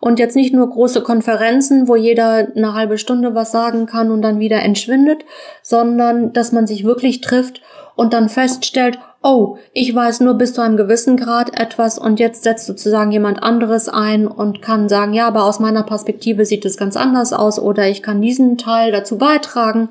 [0.00, 4.20] Und jetzt nicht nur große Konferenzen, wo jeder eine halbe Stunde was sagen kann und
[4.20, 5.24] dann wieder entschwindet,
[5.62, 7.62] sondern dass man sich wirklich trifft
[7.96, 12.42] und dann feststellt, oh, ich weiß nur bis zu einem gewissen Grad etwas und jetzt
[12.42, 16.76] setzt sozusagen jemand anderes ein und kann sagen, ja, aber aus meiner Perspektive sieht es
[16.76, 19.88] ganz anders aus oder ich kann diesen Teil dazu beitragen.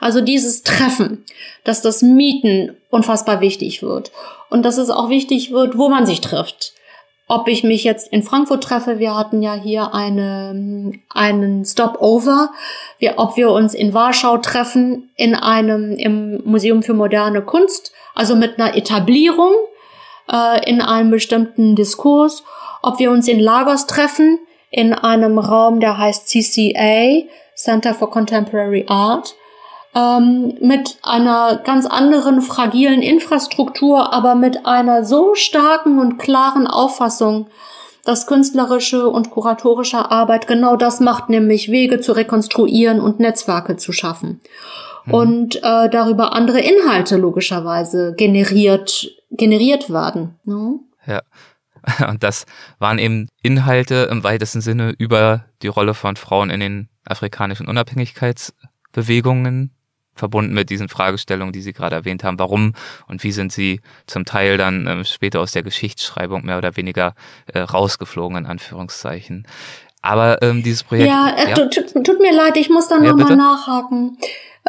[0.00, 1.24] Also dieses Treffen,
[1.64, 4.12] dass das Mieten unfassbar wichtig wird
[4.50, 6.75] und dass es auch wichtig wird, wo man sich trifft
[7.28, 12.50] ob ich mich jetzt in Frankfurt treffe, wir hatten ja hier eine, einen Stopover,
[12.98, 18.36] wir, ob wir uns in Warschau treffen, in einem, im Museum für moderne Kunst, also
[18.36, 19.52] mit einer Etablierung
[20.30, 22.44] äh, in einem bestimmten Diskurs,
[22.82, 24.38] ob wir uns in Lagos treffen,
[24.70, 27.24] in einem Raum, der heißt CCA,
[27.56, 29.34] Center for Contemporary Art,
[29.96, 37.46] ähm, mit einer ganz anderen fragilen Infrastruktur, aber mit einer so starken und klaren Auffassung,
[38.04, 43.92] dass künstlerische und kuratorische Arbeit genau das macht, nämlich Wege zu rekonstruieren und Netzwerke zu
[43.92, 44.42] schaffen.
[45.06, 45.14] Mhm.
[45.14, 50.38] Und äh, darüber andere Inhalte logischerweise generiert, generiert werden.
[50.44, 50.78] Ne?
[51.06, 51.22] Ja.
[52.08, 52.46] Und das
[52.80, 59.70] waren eben Inhalte im weitesten Sinne über die Rolle von Frauen in den afrikanischen Unabhängigkeitsbewegungen
[60.16, 62.38] verbunden mit diesen Fragestellungen, die Sie gerade erwähnt haben.
[62.38, 62.72] Warum
[63.06, 67.14] und wie sind Sie zum Teil dann ähm, später aus der Geschichtsschreibung mehr oder weniger
[67.46, 69.46] äh, rausgeflogen, in Anführungszeichen.
[70.02, 71.08] Aber ähm, dieses Projekt.
[71.08, 71.54] Ja, äh, ja?
[71.54, 74.18] Tut, tut, mir leid, ich muss da ja, nochmal nachhaken.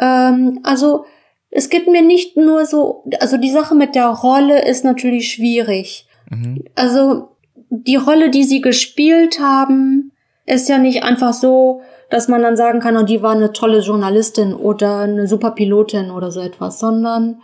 [0.00, 1.06] Ähm, also
[1.50, 6.06] es gibt mir nicht nur so, also die Sache mit der Rolle ist natürlich schwierig.
[6.28, 6.64] Mhm.
[6.74, 7.36] Also
[7.70, 10.12] die Rolle, die sie gespielt haben,
[10.46, 13.80] ist ja nicht einfach so, dass man dann sagen kann, oh, die war eine tolle
[13.80, 17.40] Journalistin oder eine super Pilotin oder so etwas, sondern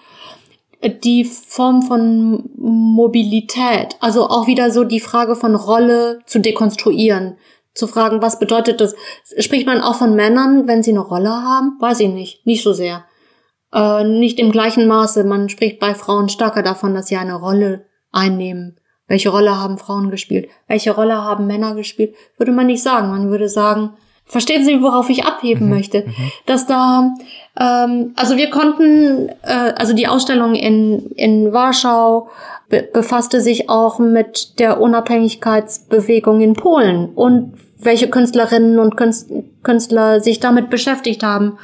[1.03, 7.37] die Form von Mobilität, also auch wieder so die Frage von Rolle zu dekonstruieren,
[7.75, 8.95] zu fragen, was bedeutet das?
[9.39, 11.77] Spricht man auch von Männern, wenn sie eine Rolle haben?
[11.81, 13.05] Weiß ich nicht, nicht so sehr.
[13.73, 15.25] Äh, nicht im gleichen Maße.
[15.25, 18.79] Man spricht bei Frauen stärker davon, dass sie eine Rolle einnehmen.
[19.09, 20.49] Welche Rolle haben Frauen gespielt?
[20.69, 22.15] Welche Rolle haben Männer gespielt?
[22.39, 23.11] Würde man nicht sagen.
[23.11, 23.95] Man würde sagen,
[24.27, 26.05] Verstehen Sie, worauf ich abheben mhm, möchte?
[26.07, 26.33] Mhm.
[26.47, 27.15] Dass da,
[27.59, 32.29] ähm, also wir konnten, äh, also die Ausstellung in, in Warschau
[32.71, 40.41] be befasste sich auch mit der Unabhängigkeitsbewegung in Polen und welche Künstlerinnen und Künstler sich
[40.41, 41.59] damit beschäftigt haben.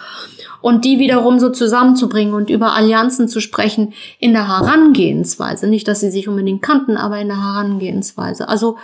[0.60, 5.66] Und die wiederum so zusammenzubringen und über Allianzen zu sprechen in der Herangehensweise.
[5.66, 8.46] Nicht, dass sie sich unbedingt kannten, aber in der Herangehensweise.
[8.46, 8.76] Also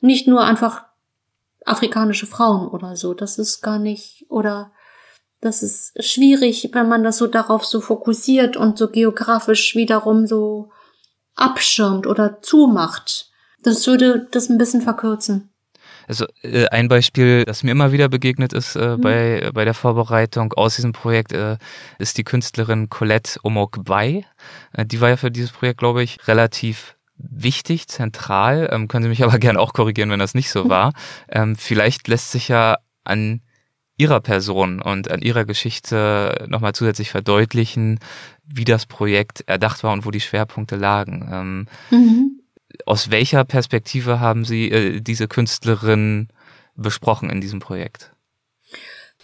[0.00, 0.83] nicht nur einfach
[1.64, 3.14] afrikanische Frauen oder so.
[3.14, 4.72] Das ist gar nicht, oder
[5.40, 10.70] das ist schwierig, wenn man das so darauf so fokussiert und so geografisch wiederum so
[11.34, 13.30] abschirmt oder zumacht.
[13.62, 15.50] Das würde das ein bisschen verkürzen.
[16.06, 19.00] Also äh, ein Beispiel, das mir immer wieder begegnet ist äh, mhm.
[19.00, 21.56] bei, bei der Vorbereitung aus diesem Projekt, äh,
[21.98, 24.26] ist die Künstlerin Colette Omokbai.
[24.72, 28.68] Äh, die war ja für dieses Projekt, glaube ich, relativ wichtig, zentral.
[28.72, 30.92] Ähm, können Sie mich aber gerne auch korrigieren, wenn das nicht so war.
[31.28, 33.40] Ähm, vielleicht lässt sich ja an
[33.96, 38.00] Ihrer Person und an Ihrer Geschichte nochmal zusätzlich verdeutlichen,
[38.44, 41.28] wie das Projekt erdacht war und wo die Schwerpunkte lagen.
[41.30, 42.40] Ähm, mhm.
[42.86, 46.28] Aus welcher Perspektive haben Sie äh, diese Künstlerin
[46.74, 48.10] besprochen in diesem Projekt?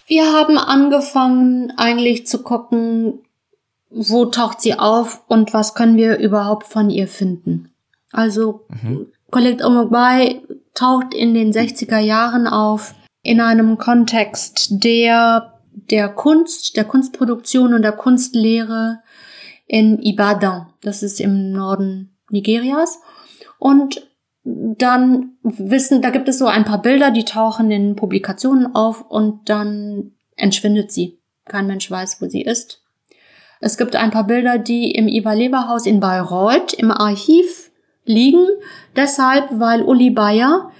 [0.07, 3.21] Wir haben angefangen eigentlich zu gucken,
[3.91, 7.70] wo taucht sie auf und was können wir überhaupt von ihr finden.
[8.13, 9.07] Also mhm.
[9.31, 10.43] Collect Omogbai
[10.75, 17.83] taucht in den 60er Jahren auf in einem Kontext der der Kunst, der Kunstproduktion und
[17.83, 19.01] der Kunstlehre
[19.67, 20.67] in Ibadan.
[20.83, 23.01] Das ist im Norden Nigerias.
[23.59, 24.07] Und
[24.43, 29.49] dann wissen, da gibt es so ein paar Bilder, die tauchen in Publikationen auf und
[29.49, 31.19] dann entschwindet sie.
[31.45, 32.83] Kein Mensch weiß, wo sie ist.
[33.61, 37.70] Es gibt ein paar Bilder, die im Iba-Leber-Haus in Bayreuth im Archiv
[38.11, 38.47] liegen.
[38.97, 40.71] Deshalb, weil Uli Bayer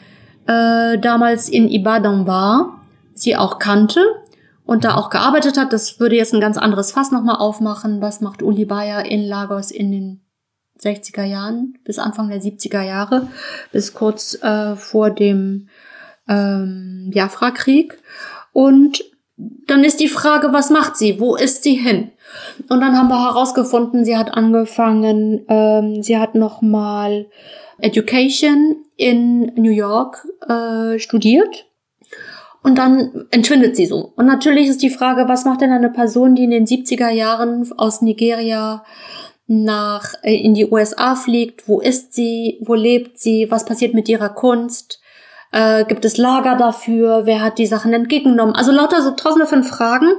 [0.47, 2.83] äh, damals in Ibadan war,
[3.15, 4.05] sie auch kannte
[4.65, 5.73] und da auch gearbeitet hat.
[5.73, 8.01] Das würde jetzt ein ganz anderes Fass nochmal aufmachen.
[8.01, 10.21] Was macht Uli Bayer in Lagos in den
[10.83, 13.29] 60er Jahren bis Anfang der 70er Jahre,
[13.73, 15.69] bis kurz äh, vor dem
[16.29, 17.99] ähm, Biafra-Krieg.
[18.53, 19.05] Und
[19.37, 21.21] dann ist die Frage, was macht sie?
[21.21, 22.11] Wo ist sie hin?
[22.69, 27.27] Und dann haben wir herausgefunden, sie hat angefangen, ähm, sie hat nochmal
[27.81, 31.67] Education in New York äh, studiert
[32.63, 34.13] und dann entschwindet sie so.
[34.17, 37.71] Und natürlich ist die Frage, was macht denn eine Person, die in den 70er Jahren
[37.77, 38.85] aus Nigeria
[39.47, 41.69] nach äh, in die USA fliegt?
[41.69, 42.59] Wo ist sie?
[42.61, 43.47] Wo lebt sie?
[43.51, 45.01] Was passiert mit ihrer Kunst?
[45.53, 47.23] Äh, gibt es Lager dafür?
[47.25, 48.55] Wer hat die Sachen entgegengenommen?
[48.55, 50.13] Also lauter so tausende von Fragen.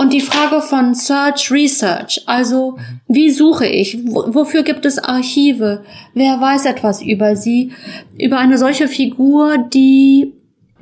[0.00, 3.98] Und die Frage von Search Research, also wie suche ich?
[4.06, 5.84] wofür gibt es Archive?
[6.14, 7.72] Wer weiß etwas über sie?
[8.18, 10.32] Über eine solche Figur, die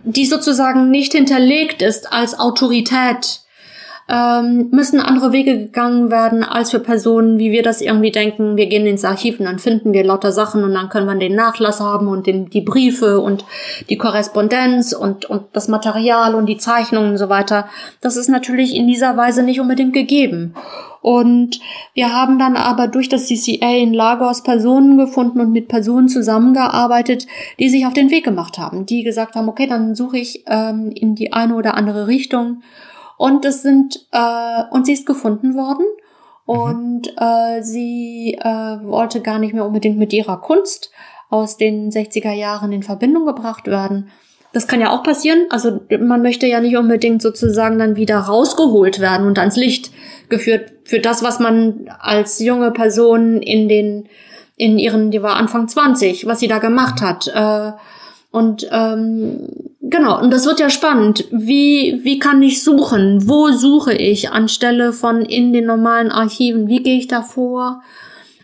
[0.05, 3.41] die sozusagen nicht hinterlegt ist als Autorität,
[4.11, 8.57] ähm, müssen andere Wege gegangen werden als für Personen, wie wir das irgendwie denken.
[8.57, 11.35] Wir gehen ins Archiv und dann finden wir lauter Sachen und dann können wir den
[11.35, 13.45] Nachlass haben und den, die Briefe und
[13.91, 17.69] die Korrespondenz und, und das Material und die Zeichnungen und so weiter.
[18.01, 20.55] Das ist natürlich in dieser Weise nicht unbedingt gegeben.
[21.03, 21.61] Und
[21.93, 27.27] wir haben dann aber durch das CCA in Lagos Personen gefunden und mit Personen zusammengearbeitet,
[27.59, 30.91] die sich auf den Weg gemacht haben, die gesagt haben, okay, dann suche ich ähm,
[30.95, 32.63] in die eine oder andere Richtung.
[33.19, 35.85] Und es sind, äh, und sie ist gefunden worden.
[36.47, 36.53] Mhm.
[36.55, 40.91] Und äh, sie äh, wollte gar nicht mehr unbedingt mit ihrer Kunst
[41.29, 44.09] aus den 60er Jahren in Verbindung gebracht werden.
[44.53, 45.47] Das kann ja auch passieren.
[45.51, 49.91] Also man möchte ja nicht unbedingt sozusagen dann wieder rausgeholt werden und ans Licht
[50.31, 54.09] geführt für das, was man als junge Person in den,
[54.57, 57.29] in ihren, die war Anfang 20, was sie da gemacht hat.
[57.29, 57.73] Äh,
[58.31, 59.49] und ähm,
[59.91, 61.27] genau, und das wird ja spannend.
[61.31, 63.29] Wie, wie kann ich suchen?
[63.29, 66.69] Wo suche ich anstelle von in den normalen Archiven?
[66.69, 67.83] Wie gehe ich da vor?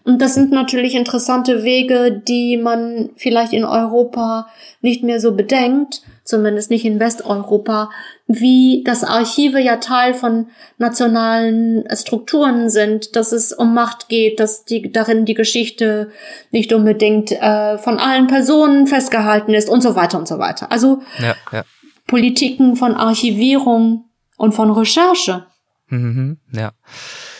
[0.04, 4.48] Und das sind natürlich interessante Wege, die man vielleicht in Europa
[4.82, 7.90] nicht mehr so bedenkt, zumindest nicht in Westeuropa,
[8.26, 10.48] wie das Archive ja Teil von
[10.78, 16.10] nationalen Strukturen sind, dass es um Macht geht, dass die, darin die Geschichte
[16.50, 20.72] nicht unbedingt äh, von allen Personen festgehalten ist und so weiter und so weiter.
[20.72, 21.64] Also ja, ja.
[22.06, 24.06] Politiken von Archivierung
[24.36, 25.46] und von Recherche.
[25.88, 26.72] Mhm, ja.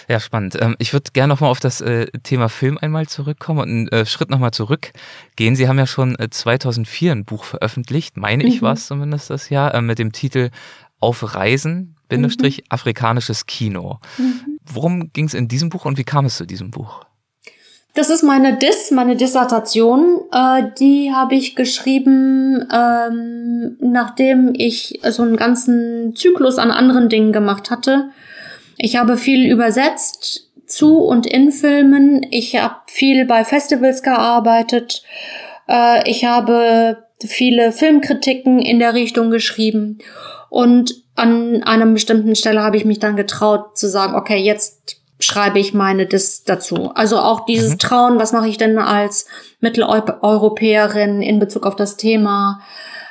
[0.09, 0.57] Ja, spannend.
[0.61, 4.07] Ähm, ich würde gerne nochmal auf das äh, Thema Film einmal zurückkommen und einen äh,
[4.07, 5.57] Schritt nochmal zurückgehen.
[5.57, 8.67] Sie haben ja schon 2004 äh, ein Buch veröffentlicht, meine ich mhm.
[8.67, 10.51] war es zumindest das Jahr, mit dem Titel
[11.01, 12.65] Auf Reisen, Bindestrich, mhm.
[12.71, 13.99] afrikanisches Kino.
[14.19, 14.59] Mhm.
[14.65, 17.05] Worum ging es in diesem Buch und wie kam es zu diesem Buch?
[17.95, 20.23] Das ist meine Diss, meine Dissertation.
[20.33, 27.33] Äh, die habe ich geschrieben, ähm, nachdem ich so einen ganzen Zyklus an anderen Dingen
[27.33, 28.11] gemacht hatte.
[28.77, 32.27] Ich habe viel übersetzt zu und in Filmen.
[32.31, 35.03] Ich habe viel bei Festivals gearbeitet.
[35.69, 39.99] Äh, ich habe viele Filmkritiken in der Richtung geschrieben.
[40.51, 45.59] Und an einer bestimmten Stelle habe ich mich dann getraut zu sagen, okay, jetzt schreibe
[45.59, 46.91] ich meine das dazu.
[46.95, 47.79] Also auch dieses mhm.
[47.79, 49.27] Trauen, was mache ich denn als
[49.61, 52.61] Mitteleuropäerin in Bezug auf das Thema?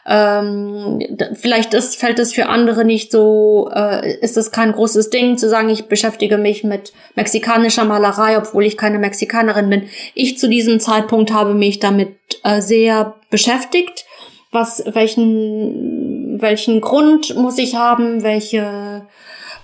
[0.06, 1.00] Ähm,
[1.34, 5.48] vielleicht ist, fällt es für andere nicht so, äh, ist es kein großes Ding zu
[5.50, 9.84] sagen, ich beschäftige mich mit mexikanischer Malerei, obwohl ich keine Mexikanerin bin.
[10.14, 14.06] Ich zu diesem Zeitpunkt habe mich damit äh, sehr beschäftigt.
[14.52, 18.24] Was, welchen, welchen Grund muss ich haben?
[18.24, 19.08] Welche,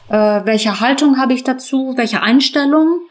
[0.09, 1.93] äh, welche Haltung habe ich dazu?
[1.97, 3.01] Welche Einstellung?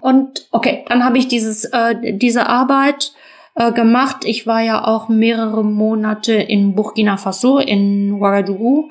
[0.00, 3.12] Und okay, dann habe ich dieses, äh, diese Arbeit
[3.56, 4.24] äh, gemacht.
[4.24, 8.90] Ich war ja auch mehrere Monate in Burkina Faso, in Ouagadougou.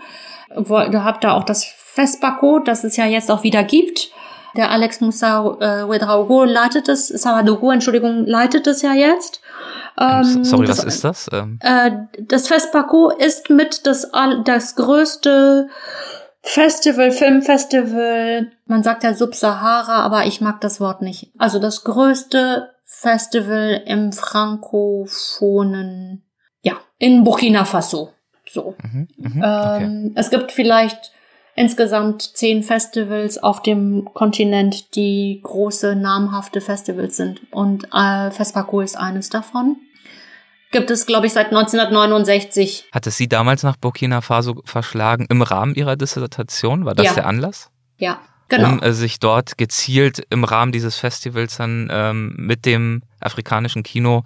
[0.69, 4.11] Hab da auch das Festbako, das es ja jetzt auch wieder gibt.
[4.57, 9.41] Der Alex Moussa äh, Ouedraogo leitet es, Saradogo, Entschuldigung, leitet es ja jetzt.
[9.99, 11.29] Ähm, Sorry, das, was ist das?
[11.31, 11.59] Ähm.
[11.61, 11.91] Äh,
[12.21, 14.09] das Festbako ist mit das,
[14.45, 15.67] das größte
[16.41, 21.31] Festival, Filmfestival, man sagt ja Subsahara, aber ich mag das Wort nicht.
[21.37, 22.69] Also das größte
[23.05, 26.25] Festival im frankophonen,
[26.63, 28.13] ja, in Burkina Faso.
[28.49, 28.75] So.
[28.81, 29.83] Mhm, mh, okay.
[29.83, 31.11] ähm, es gibt vielleicht
[31.55, 37.41] insgesamt zehn Festivals auf dem Kontinent, die große, namhafte Festivals sind.
[37.51, 39.75] Und äh, Fespaco ist eines davon.
[40.71, 42.85] Gibt es, glaube ich, seit 1969.
[42.91, 46.85] Hat es Sie damals nach Burkina Faso verschlagen im Rahmen Ihrer Dissertation?
[46.85, 47.13] War das ja.
[47.13, 47.69] der Anlass?
[47.97, 48.73] Ja, Genau.
[48.73, 54.23] um äh, sich dort gezielt im Rahmen dieses Festivals dann ähm, mit dem afrikanischen Kino,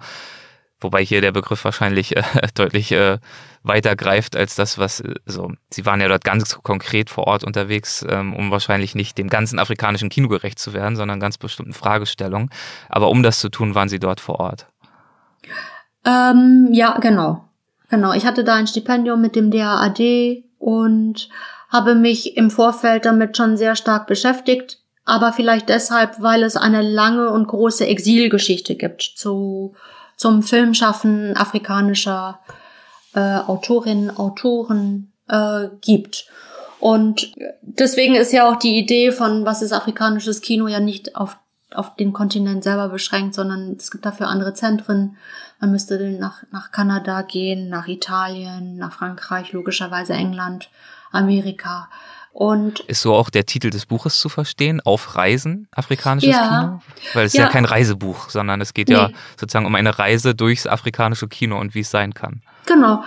[0.78, 2.22] wobei hier der Begriff wahrscheinlich äh,
[2.54, 3.18] deutlich äh,
[3.62, 5.52] weiter greift als das, was äh, so.
[5.70, 9.58] Sie waren ja dort ganz konkret vor Ort unterwegs, ähm, um wahrscheinlich nicht dem ganzen
[9.58, 12.50] afrikanischen Kino gerecht zu werden, sondern ganz bestimmten Fragestellungen.
[12.88, 14.66] Aber um das zu tun, waren Sie dort vor Ort.
[16.04, 17.44] Ähm, ja, genau.
[17.88, 18.12] Genau.
[18.12, 21.28] Ich hatte da ein Stipendium mit dem DAAD und
[21.70, 26.82] habe mich im Vorfeld damit schon sehr stark beschäftigt, aber vielleicht deshalb, weil es eine
[26.82, 29.74] lange und große Exilgeschichte gibt zu,
[30.16, 32.40] zum Filmschaffen afrikanischer
[33.14, 36.26] äh, Autorinnen, Autoren, äh, gibt.
[36.80, 41.36] Und deswegen ist ja auch die Idee von was ist afrikanisches Kino ja nicht auf,
[41.74, 45.16] auf den Kontinent selber beschränkt, sondern es gibt dafür andere Zentren.
[45.60, 50.70] Man müsste nach, nach Kanada gehen, nach Italien, nach Frankreich, logischerweise England,
[51.10, 51.88] Amerika.
[52.32, 54.80] Und ist so auch der Titel des Buches zu verstehen?
[54.84, 56.48] Auf Reisen, afrikanisches Ja.
[56.48, 56.82] Kino?
[57.12, 57.46] Weil es ist Ja.
[57.46, 58.94] ja kein Reisebuch, sondern es geht Nee.
[58.94, 62.42] ja sozusagen um eine Reise durchs afrikanische Kino und wie es sein kann.
[62.66, 63.02] Genau.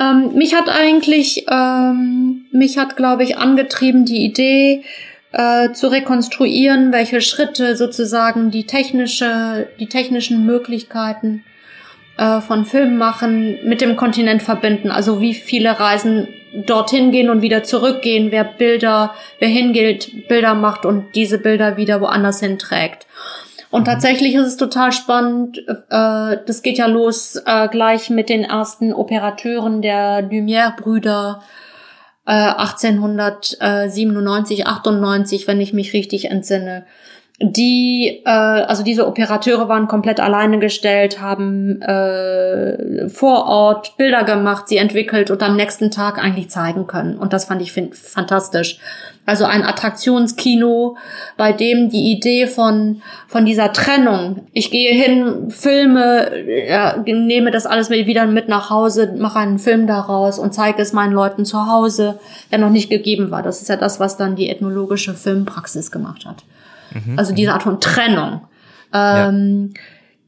[0.00, 4.82] Ähm, mich hat eigentlich, ähm, mich hat, glaube ich, angetrieben die Idee
[5.30, 11.44] äh, zu rekonstruieren, welche Schritte sozusagen die technische, die technischen Möglichkeiten
[12.16, 14.90] äh, von Filmmachen mit dem Kontinent verbinden.
[14.90, 16.28] Also wie viele Reisen
[16.66, 22.00] dorthin gehen und wieder zurückgehen, wer Bilder, wer hingeht, Bilder macht und diese Bilder wieder
[22.00, 23.06] woanders hinträgt.
[23.70, 25.58] Und tatsächlich ist es total spannend.
[25.66, 31.42] Äh, das geht ja los äh, gleich mit den ersten Operateuren der Lumière-Brüder
[32.24, 36.86] äh, 1897, 98, wenn ich mich richtig entsinne.
[37.40, 44.68] Die, äh, also diese Operateure waren komplett alleine gestellt, haben äh, vor Ort Bilder gemacht,
[44.68, 47.18] sie entwickelt und am nächsten Tag eigentlich zeigen können.
[47.18, 48.78] Und das fand ich fantastisch.
[49.26, 50.96] Also ein Attraktionskino,
[51.36, 56.30] bei dem die Idee von, von dieser Trennung, ich gehe hin, filme,
[56.68, 60.92] ja, nehme das alles wieder mit nach Hause, mache einen Film daraus und zeige es
[60.92, 62.20] meinen Leuten zu Hause,
[62.52, 63.42] der noch nicht gegeben war.
[63.42, 66.44] Das ist ja das, was dann die ethnologische Filmpraxis gemacht hat.
[67.16, 68.42] Also diese Art von Trennung.
[68.92, 69.74] Ähm,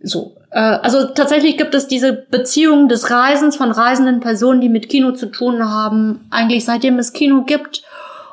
[0.03, 0.37] So.
[0.51, 5.12] Äh, also tatsächlich gibt es diese Beziehung des Reisens von reisenden Personen, die mit Kino
[5.12, 7.83] zu tun haben, eigentlich seitdem es Kino gibt.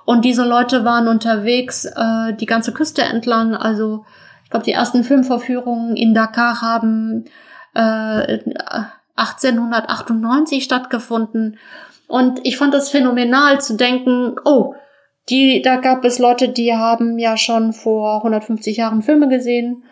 [0.05, 3.55] Und diese Leute waren unterwegs äh, die ganze Küste entlang.
[3.55, 4.05] Also
[4.43, 7.25] ich glaube, die ersten Filmvorführungen in Dakar haben
[7.73, 8.39] äh,
[9.15, 11.57] 1898 stattgefunden.
[12.07, 14.75] Und ich fand das phänomenal zu denken, oh,
[15.30, 19.84] die, da gab es Leute, die haben ja schon vor 150 Jahren Filme gesehen.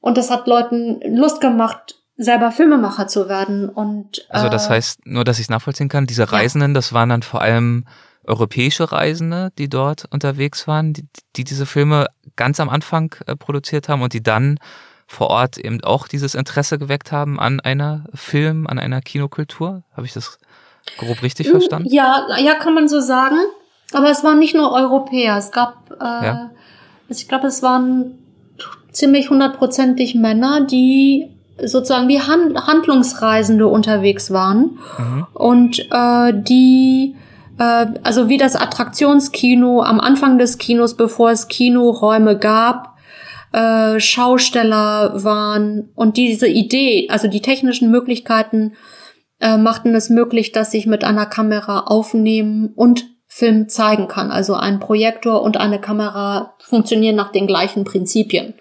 [0.00, 3.68] Und das hat Leuten Lust gemacht, selber Filmemacher zu werden.
[3.68, 7.08] Und, Also das äh, heißt, nur dass ich es nachvollziehen kann, diese Reisenden, das waren
[7.08, 7.84] dann vor allem
[8.24, 11.06] europäische Reisende, die dort unterwegs waren, die,
[11.36, 12.06] die diese Filme
[12.36, 14.58] ganz am Anfang äh, produziert haben und die dann
[15.06, 19.84] vor Ort eben auch dieses Interesse geweckt haben an einer Film, an einer Kinokultur.
[19.96, 20.38] Habe ich das
[20.98, 21.88] grob richtig verstanden?
[21.90, 23.36] Ja, ja, kann man so sagen.
[23.92, 25.36] Aber es waren nicht nur Europäer.
[25.36, 26.50] Es gab, äh, Ja.
[27.08, 28.18] ich glaube, es waren
[28.90, 31.28] ziemlich hundertprozentig Männer, die
[31.62, 35.26] sozusagen wie Han Handlungsreisende unterwegs waren Mhm.
[35.32, 37.14] und äh, die
[37.58, 42.96] äh, also wie das Attraktionskino am Anfang des Kinos, bevor es Kinoräume gab,
[43.52, 48.74] äh, Schausteller waren und diese Idee, also die technischen Möglichkeiten
[49.40, 53.06] äh, machten es möglich, dass ich mit einer Kamera aufnehmen und
[53.36, 54.30] Film zeigen kann.
[54.30, 58.54] Also ein Projektor und eine Kamera funktionieren nach den gleichen Prinzipien.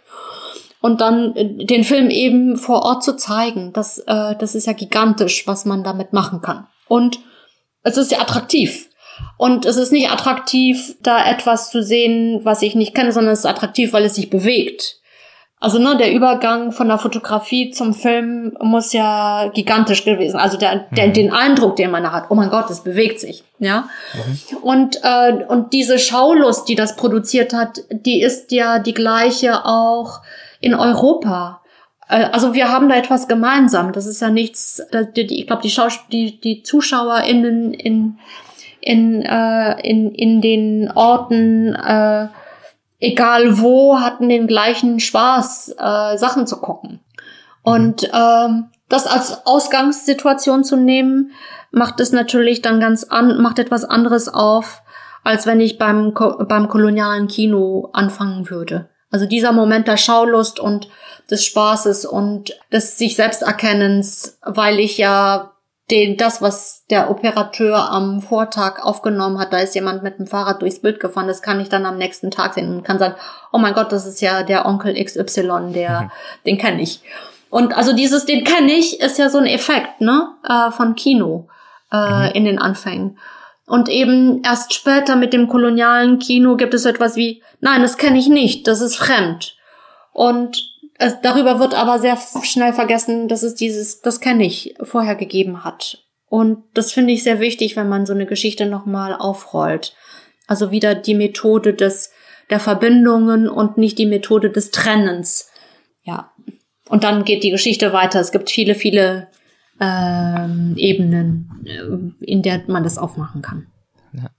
[0.81, 4.73] Und dann äh, den Film eben vor Ort zu zeigen, das, äh, das ist ja
[4.73, 6.67] gigantisch, was man damit machen kann.
[6.89, 7.19] Und
[7.83, 8.89] es ist ja attraktiv.
[9.37, 13.39] Und es ist nicht attraktiv, da etwas zu sehen, was ich nicht kenne, sondern es
[13.39, 14.97] ist attraktiv, weil es sich bewegt.
[15.65, 20.37] Also ne, der Übergang von der Fotografie zum Film muss ja gigantisch gewesen.
[20.39, 23.89] Also der, der den Eindruck, den man hat, oh mein Gott, es bewegt sich, ja.
[24.61, 30.21] Und äh, und diese Schaulust, die das produziert hat, die ist ja die gleiche auch
[30.61, 31.61] in Europa.
[32.09, 33.91] Äh, Also wir haben da etwas gemeinsam.
[33.91, 34.81] Das ist ja nichts.
[34.91, 38.19] da- Ich glaube, die, Schaus die die ZuschauerInnen in
[38.81, 42.27] in äh, in in den Orten äh,
[43.05, 47.01] egal wo, hatten den gleichen Spaß, äh, Sachen zu gucken.
[47.61, 51.31] Und ähm, das als Ausgangssituation zu nehmen,
[51.71, 54.81] macht es natürlich dann ganz an, macht etwas anderes auf,
[55.23, 58.89] als wenn ich beim, Ko beim kolonialen Kino anfangen würde.
[59.11, 60.89] Also dieser Moment der Schaulust und
[61.29, 65.54] des Spaßes und des sich selbst Erkennens, weil ich ja
[65.91, 70.61] den, das, was der Operateur am Vortag aufgenommen hat, da ist jemand mit dem Fahrrad
[70.61, 73.15] durchs Bild gefahren, das kann ich dann am nächsten Tag sehen und kann sagen,
[73.53, 76.11] oh mein Gott, das ist ja der Onkel XY, der,
[76.45, 77.01] den kenne ich.
[77.51, 81.47] Und also dieses, den kenne ich, ist ja so ein Effekt, ne, äh, von Kino
[81.93, 83.19] äh, in den Anfängen.
[83.67, 88.17] Und eben erst später mit dem kolonialen Kino gibt es etwas wie, nein, das kenne
[88.17, 89.55] ich nicht, das ist fremd.
[90.13, 95.15] Und es, darüber wird aber sehr schnell vergessen, dass es dieses, das kenne ich, vorher
[95.15, 96.05] gegeben hat.
[96.27, 99.95] Und das finde ich sehr wichtig, wenn man so eine Geschichte nochmal aufrollt.
[100.47, 102.11] Also wieder die Methode des,
[102.49, 105.49] der Verbindungen und nicht die Methode des Trennens.
[106.03, 106.31] Ja.
[106.87, 108.19] Und dann geht die Geschichte weiter.
[108.19, 109.27] Es gibt viele, viele
[109.79, 113.67] ähm, Ebenen, äh, in der man das aufmachen kann.
[114.13, 114.29] Ja.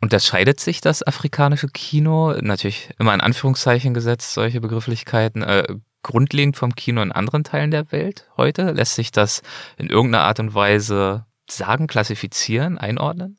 [0.00, 5.64] Unterscheidet sich das afrikanische Kino, natürlich immer in Anführungszeichen gesetzt, solche Begrifflichkeiten, äh,
[6.02, 8.72] grundlegend vom Kino in anderen Teilen der Welt heute?
[8.72, 9.42] Lässt sich das
[9.76, 13.38] in irgendeiner Art und Weise sagen, klassifizieren, einordnen?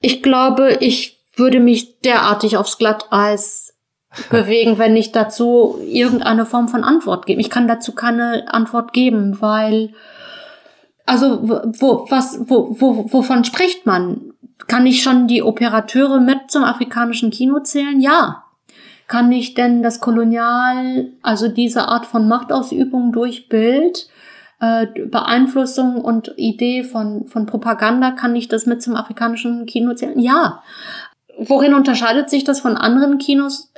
[0.00, 3.74] Ich glaube, ich würde mich derartig aufs Glatteis
[4.30, 7.40] bewegen, wenn ich dazu irgendeine Form von Antwort gebe.
[7.40, 9.94] Ich kann dazu keine Antwort geben, weil
[11.06, 14.32] also wo was wo, wo wovon spricht man?
[14.68, 18.00] Kann ich schon die Operateure mit zum afrikanischen Kino zählen?
[18.00, 18.41] Ja.
[19.12, 24.08] Kann ich denn das Kolonial, also diese Art von Machtausübung durch Bild,
[24.58, 30.18] äh, Beeinflussung und Idee von, von Propaganda, kann ich das mit zum afrikanischen Kino zählen?
[30.18, 30.62] Ja.
[31.38, 33.70] Worin unterscheidet sich das von anderen Kinos?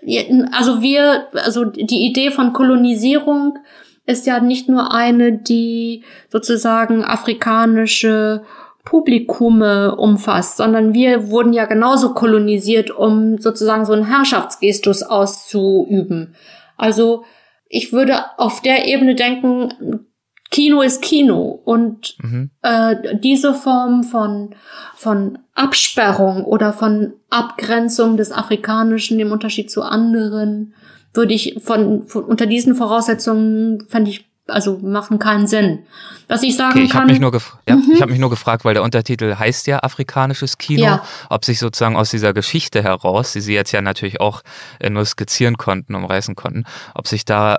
[0.53, 3.59] Also wir, also die Idee von Kolonisierung
[4.07, 8.45] ist ja nicht nur eine, die sozusagen afrikanische
[8.85, 16.35] Publikume umfasst, sondern wir wurden ja genauso kolonisiert, um sozusagen so einen Herrschaftsgestus auszuüben.
[16.77, 17.25] Also
[17.69, 20.07] ich würde auf der Ebene denken,
[20.51, 22.51] Kino ist Kino und mhm.
[22.63, 24.55] äh, diese Form von
[24.95, 30.75] von Absperrung oder von Abgrenzung des Afrikanischen im Unterschied zu anderen
[31.13, 35.85] würde ich von, von unter diesen Voraussetzungen fände ich also machen keinen Sinn.
[36.29, 37.03] Was ich sagen okay, ich kann.
[37.03, 37.33] Hab mich nur
[37.69, 37.93] ja, mhm.
[37.93, 41.05] Ich habe mich nur gefragt, weil der Untertitel heißt ja afrikanisches Kino, ja.
[41.31, 44.43] ob sich sozusagen aus dieser Geschichte heraus, die Sie jetzt ja natürlich auch
[44.81, 46.65] äh, nur skizzieren konnten, umreißen konnten,
[46.95, 47.59] ob sich da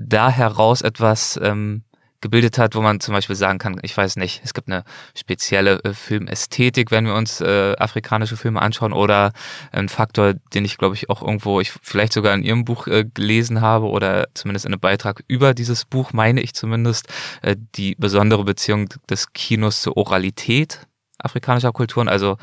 [0.00, 1.82] da heraus etwas ähm,
[2.20, 5.82] gebildet hat, wo man zum Beispiel sagen kann, ich weiß nicht, es gibt eine spezielle
[5.84, 9.32] äh, Filmästhetik, wenn wir uns äh, afrikanische Filme anschauen oder
[9.72, 13.04] ein Faktor, den ich glaube ich auch irgendwo, ich vielleicht sogar in Ihrem Buch äh,
[13.04, 17.08] gelesen habe oder zumindest in einem Beitrag über dieses Buch, meine ich zumindest,
[17.42, 20.80] äh, die besondere Beziehung des Kinos zur Oralität
[21.18, 22.36] afrikanischer Kulturen, also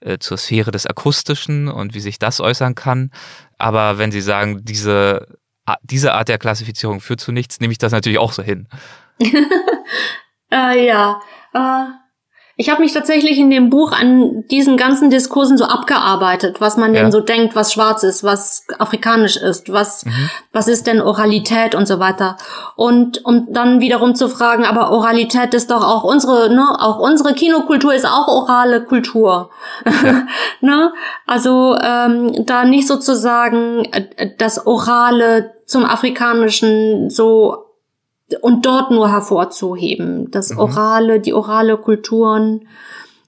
[0.00, 3.10] äh, zur Sphäre des Akustischen und wie sich das äußern kann.
[3.58, 5.26] Aber wenn Sie sagen, diese,
[5.82, 8.68] diese Art der Klassifizierung führt zu nichts, nehme ich das natürlich auch so hin.
[10.50, 11.20] äh, ja.
[11.52, 11.86] Äh,
[12.60, 16.92] ich habe mich tatsächlich in dem Buch an diesen ganzen Diskursen so abgearbeitet, was man
[16.92, 17.02] ja.
[17.02, 20.28] denn so denkt, was schwarz ist, was afrikanisch ist, was mhm.
[20.52, 22.36] was ist denn Oralität und so weiter.
[22.74, 27.32] Und um dann wiederum zu fragen, aber Oralität ist doch auch unsere, ne, auch unsere
[27.32, 29.50] Kinokultur ist auch orale Kultur.
[29.84, 30.26] Ja.
[30.60, 30.92] ne?
[31.26, 37.67] Also ähm, da nicht sozusagen äh, das Orale zum Afrikanischen so
[38.40, 40.30] und dort nur hervorzuheben.
[40.30, 40.58] Das mhm.
[40.58, 42.66] orale, die orale Kulturen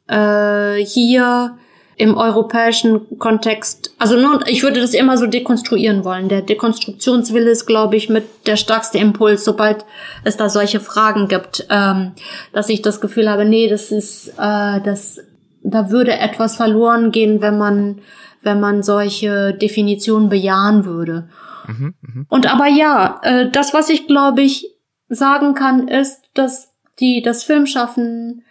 [0.07, 1.57] äh, hier
[1.97, 6.31] im europäischen Kontext, also nur, ich würde das immer so dekonstruieren wollen.
[6.31, 9.85] Der Dekonstruktionswille ist, glaube ich, mit der stärkste Impuls, sobald
[10.25, 12.13] es da solche Fragen gibt, ähm,
[12.55, 15.21] dass ich das Gefühl habe, nee, das ist, äh, das,
[15.63, 17.99] da würde etwas verloren gehen, wenn man,
[18.41, 21.29] wenn man solche Definitionen bejahen würde.
[21.67, 22.25] Mhm, mh.
[22.31, 24.75] Und aber ja, äh, das, was ich glaube ich
[25.11, 28.45] sagen kann, ist, dass die das Filmschaffen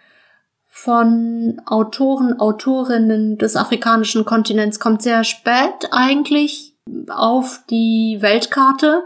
[0.68, 6.76] von Autoren, Autorinnen des afrikanischen Kontinents kommt sehr spät eigentlich
[7.08, 9.04] auf die Weltkarte,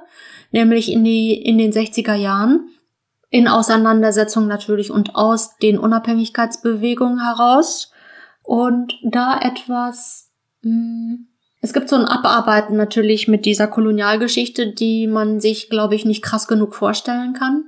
[0.53, 2.69] nämlich in die in den 60er Jahren.
[3.31, 7.91] In Auseinandersetzung natürlich und aus den Unabhängigkeitsbewegungen heraus.
[8.45, 10.31] Und da etwas
[10.63, 11.29] mh, hm,
[11.65, 16.23] es gibt so ein Abarbeiten natürlich mit dieser Kolonialgeschichte, die man sich, glaube ich, nicht
[16.23, 17.65] krass genug vorstellen kann.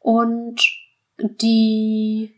[0.00, 0.62] Und
[1.18, 2.34] die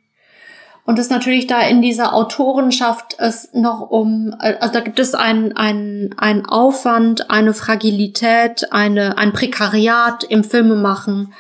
[0.84, 5.56] und es natürlich da in dieser Autorenschaft es noch um, also da gibt es ein,
[5.56, 11.32] ein, ein Aufwand, eine Fragilität, eine, ein Prekariat im Filmemachen,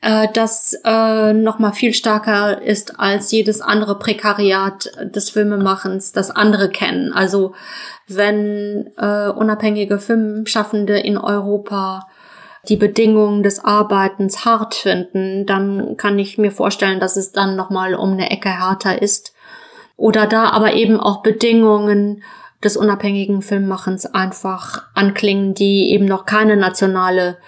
[0.00, 6.30] äh, das äh, noch mal viel stärker ist als jedes andere Prekariat des Filmemachens, das
[6.30, 7.12] andere kennen.
[7.12, 7.54] Also
[8.06, 12.08] wenn äh, unabhängige Filmschaffende in Europa
[12.68, 17.94] die Bedingungen des Arbeitens hart finden, dann kann ich mir vorstellen, dass es dann nochmal
[17.94, 19.34] um eine Ecke härter ist.
[19.96, 22.22] Oder da aber eben auch Bedingungen
[22.62, 27.38] des unabhängigen Filmmachens einfach anklingen, die eben noch keine nationale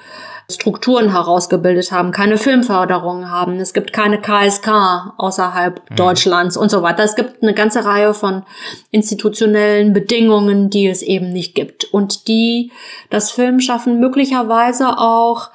[0.50, 3.58] Strukturen herausgebildet haben, keine Filmförderung haben.
[3.60, 5.96] Es gibt keine KSK außerhalb mhm.
[5.96, 7.04] Deutschlands und so weiter.
[7.04, 8.44] Es gibt eine ganze Reihe von
[8.90, 12.72] institutionellen Bedingungen, die es eben nicht gibt und die
[13.10, 15.50] das Filmschaffen möglicherweise auch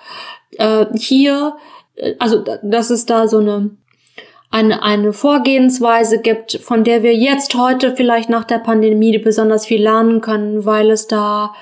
[0.57, 1.57] äh, hier,
[1.95, 3.71] äh, also dass es da so eine
[4.49, 9.81] eine, eine Vorgehensweise gibt, von der wir jetzt heute vielleicht nach der Pandemie besonders viel
[9.81, 11.53] lernen können, weil es da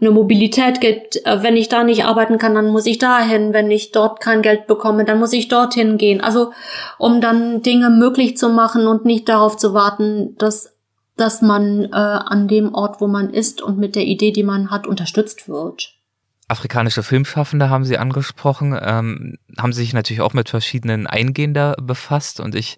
[0.00, 1.24] eine Mobilität gibt.
[1.26, 3.52] Äh, wenn ich da nicht arbeiten kann, dann muss ich dahin.
[3.52, 6.20] Wenn ich dort kein Geld bekomme, dann muss ich dorthin gehen.
[6.20, 6.52] Also
[6.98, 10.74] um dann Dinge möglich zu machen und nicht darauf zu warten, dass
[11.16, 14.70] dass man äh, an dem Ort, wo man ist und mit der Idee, die man
[14.70, 15.99] hat, unterstützt wird.
[16.50, 22.54] Afrikanische Filmschaffende haben Sie angesprochen, ähm, haben sich natürlich auch mit verschiedenen Eingehender befasst und
[22.54, 22.76] ich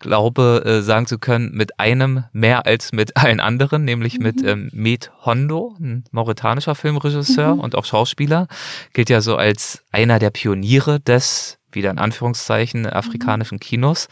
[0.00, 4.22] glaube, äh, sagen zu können, mit einem mehr als mit allen anderen, nämlich mhm.
[4.22, 7.60] mit ähm, Med Hondo, ein mauretanischer Filmregisseur mhm.
[7.60, 8.48] und auch Schauspieler,
[8.92, 14.08] gilt ja so als einer der Pioniere des wieder in Anführungszeichen afrikanischen Kinos.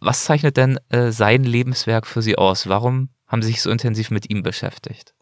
[0.00, 2.68] Was zeichnet denn äh, sein Lebenswerk für Sie aus?
[2.68, 5.12] Warum haben Sie sich so intensiv mit ihm beschäftigt?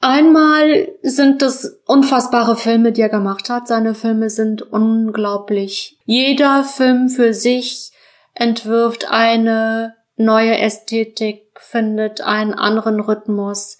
[0.00, 3.66] Einmal sind das unfassbare Filme, die er gemacht hat.
[3.66, 5.98] Seine Filme sind unglaublich.
[6.04, 7.90] Jeder Film für sich
[8.34, 13.78] entwirft eine neue Ästhetik, findet einen anderen Rhythmus,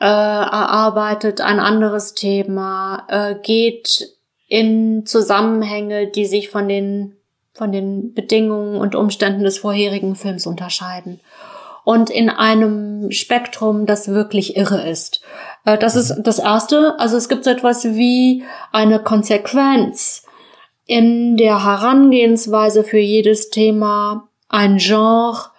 [0.00, 4.08] äh, erarbeitet ein anderes Thema, äh, geht
[4.48, 7.16] in Zusammenhänge, die sich von den,
[7.52, 11.20] von den Bedingungen und Umständen des vorherigen Films unterscheiden.
[11.84, 15.20] Und in einem Spektrum, das wirklich irre ist.
[15.64, 16.98] Äh, das ist das Erste.
[16.98, 20.24] Also es gibt so etwas wie eine Konsequenz
[20.86, 25.50] in der Herangehensweise für jedes Thema, ein Genre,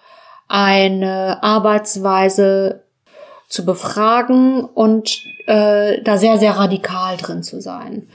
[0.48, 2.84] eine Arbeitsweise
[3.48, 8.08] zu befragen und äh, da sehr, sehr radikal drin zu sein.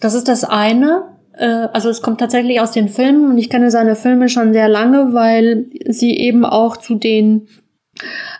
[0.00, 1.13] Das ist das eine.
[1.36, 4.68] Äh, also es kommt tatsächlich aus den Filmen und ich kenne seine Filme schon sehr
[4.68, 7.48] lange, weil sie eben auch zu den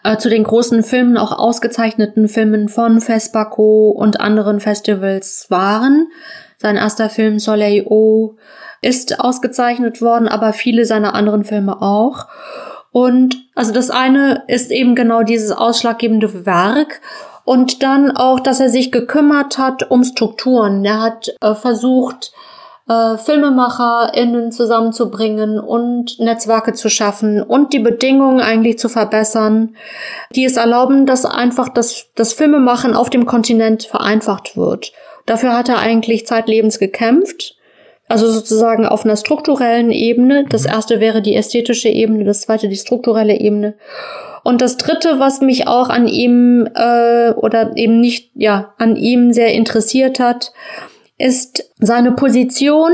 [0.03, 6.09] äh, zu den großen Filmen, auch ausgezeichneten Filmen von Fespaco und anderen Festivals waren.
[6.59, 8.37] Sein erster Film Soleil O
[8.83, 12.27] ist ausgezeichnet worden, aber viele seiner anderen Filme auch.
[12.91, 17.01] Und also das eine ist eben genau dieses ausschlaggebende Werk
[17.45, 20.85] und dann auch, dass er sich gekümmert hat um Strukturen.
[20.85, 22.33] Er hat äh, versucht,
[22.89, 29.77] äh, FilmemacherInnen zusammenzubringen und Netzwerke zu schaffen und die Bedingungen eigentlich zu verbessern,
[30.35, 34.93] die es erlauben, dass einfach das, das Filmemachen auf dem Kontinent vereinfacht wird.
[35.27, 37.57] Dafür hat er eigentlich zeitlebens gekämpft.
[38.07, 40.45] Also sozusagen auf einer strukturellen Ebene.
[40.49, 40.71] Das mhm.
[40.71, 43.75] erste wäre die ästhetische Ebene, das zweite die strukturelle Ebene.
[44.43, 49.33] Und das dritte, was mich auch an ihm äh, oder eben nicht, ja, an ihm
[49.33, 50.53] sehr interessiert hat,
[51.25, 52.93] ist seine Position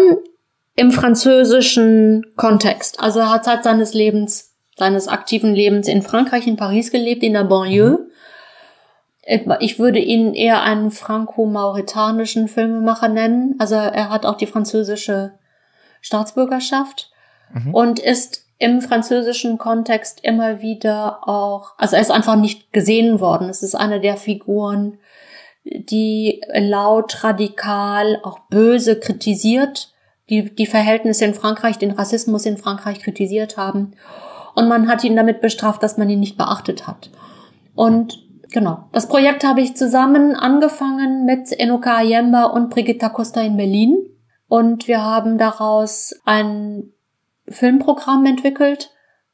[0.77, 3.01] im französischen Kontext.
[3.01, 7.33] Also er hat Zeit seines Lebens, seines aktiven Lebens in Frankreich, in Paris gelebt, in
[7.33, 8.07] der Banlieue.
[9.27, 9.53] Mhm.
[9.59, 13.57] Ich würde ihn eher einen franco-mauretanischen Filmemacher nennen.
[13.59, 15.33] Also er hat auch die französische
[16.01, 17.11] Staatsbürgerschaft
[17.53, 17.75] mhm.
[17.75, 23.49] und ist im französischen Kontext immer wieder auch, also er ist einfach nicht gesehen worden.
[23.49, 24.99] Es ist eine der Figuren,
[25.71, 29.93] die laut, radikal, auch böse kritisiert,
[30.29, 33.93] die die Verhältnisse in Frankreich, den Rassismus in Frankreich kritisiert haben.
[34.55, 37.11] Und man hat ihn damit bestraft, dass man ihn nicht beachtet hat.
[37.75, 38.89] Und Genau.
[38.93, 43.97] Das Projekt habe ich zusammen angefangen mit Enoka Ayemba und Brigitta Costa in Berlin.
[44.49, 46.93] Und wir haben daraus ein
[47.49, 48.91] Filmprogramm entwickelt.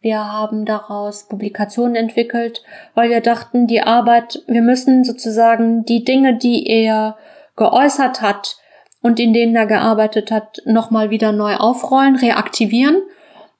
[0.06, 2.62] Wir haben daraus Publikationen entwickelt,
[2.94, 7.16] weil wir dachten, die Arbeit, wir müssen sozusagen die Dinge, die er
[7.56, 8.56] geäußert hat
[9.02, 13.02] und in denen er gearbeitet hat, nochmal wieder neu aufrollen, reaktivieren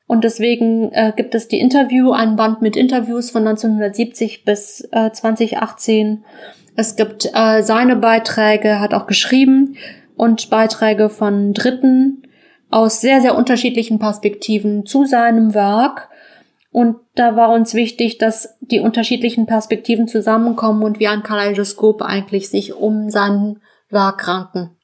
[0.06, 5.10] und deswegen äh, gibt es die Interview, ein Band mit Interviews von 1970 bis äh,
[5.10, 6.24] 2018.
[6.76, 9.78] Es gibt äh, seine Beiträge, hat auch geschrieben
[10.14, 12.22] und Beiträge von Dritten
[12.70, 16.08] aus sehr, sehr unterschiedlichen Perspektiven zu seinem Werk.
[16.76, 22.50] Und da war uns wichtig, dass die unterschiedlichen Perspektiven zusammenkommen und wie ein Kaleidoskop eigentlich
[22.50, 24.76] sich um sein Werk ranken.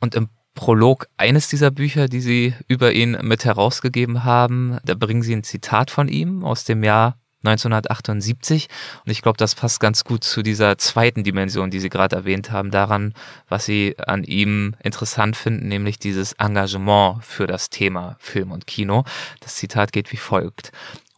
[0.00, 4.80] Und im Prolog eines dieser Bücher, die Sie über ihn mit herausgegeben haben.
[4.84, 8.68] Da bringen Sie ein Zitat von ihm aus dem Jahr 1978.
[9.04, 12.50] Und ich glaube, das passt ganz gut zu dieser zweiten Dimension, die Sie gerade erwähnt
[12.50, 13.14] haben, daran,
[13.48, 19.04] was Sie an ihm interessant finden, nämlich dieses Engagement für das Thema Film und Kino.
[19.40, 20.72] Das Zitat geht wie folgt.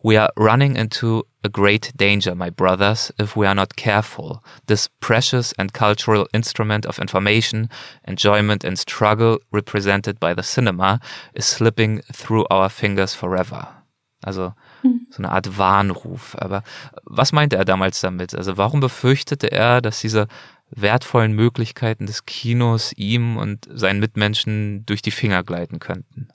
[0.04, 4.42] We are running into a great danger, my brothers, if we are not careful.
[4.66, 7.70] This precious and cultural instrument of information,
[8.06, 11.00] enjoyment, and struggle represented by the cinema
[11.32, 13.83] is slipping through our fingers forever.
[14.24, 14.52] Also
[14.82, 15.06] hm.
[15.10, 16.36] so eine Art Warnruf.
[16.38, 16.62] Aber
[17.04, 18.34] was meinte er damals damit?
[18.34, 20.28] Also warum befürchtete er, dass diese
[20.70, 26.28] wertvollen Möglichkeiten des Kinos ihm und seinen Mitmenschen durch die Finger gleiten könnten?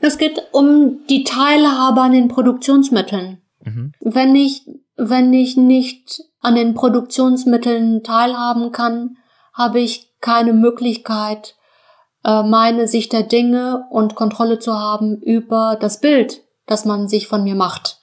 [0.00, 3.42] Es geht um die Teilhabe an den Produktionsmitteln.
[3.64, 3.92] Mhm.
[4.00, 9.16] Wenn ich, wenn ich nicht an den Produktionsmitteln teilhaben kann,
[9.52, 11.56] habe ich keine Möglichkeit,
[12.24, 17.28] äh, meine Sicht der Dinge und Kontrolle zu haben über das Bild, das man sich
[17.28, 18.00] von mir macht.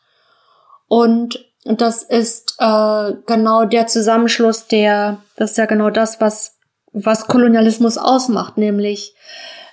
[0.88, 6.58] Und das ist äh, genau der Zusammenschluss, der, das ist ja genau das, was,
[6.92, 9.14] was Kolonialismus ausmacht, nämlich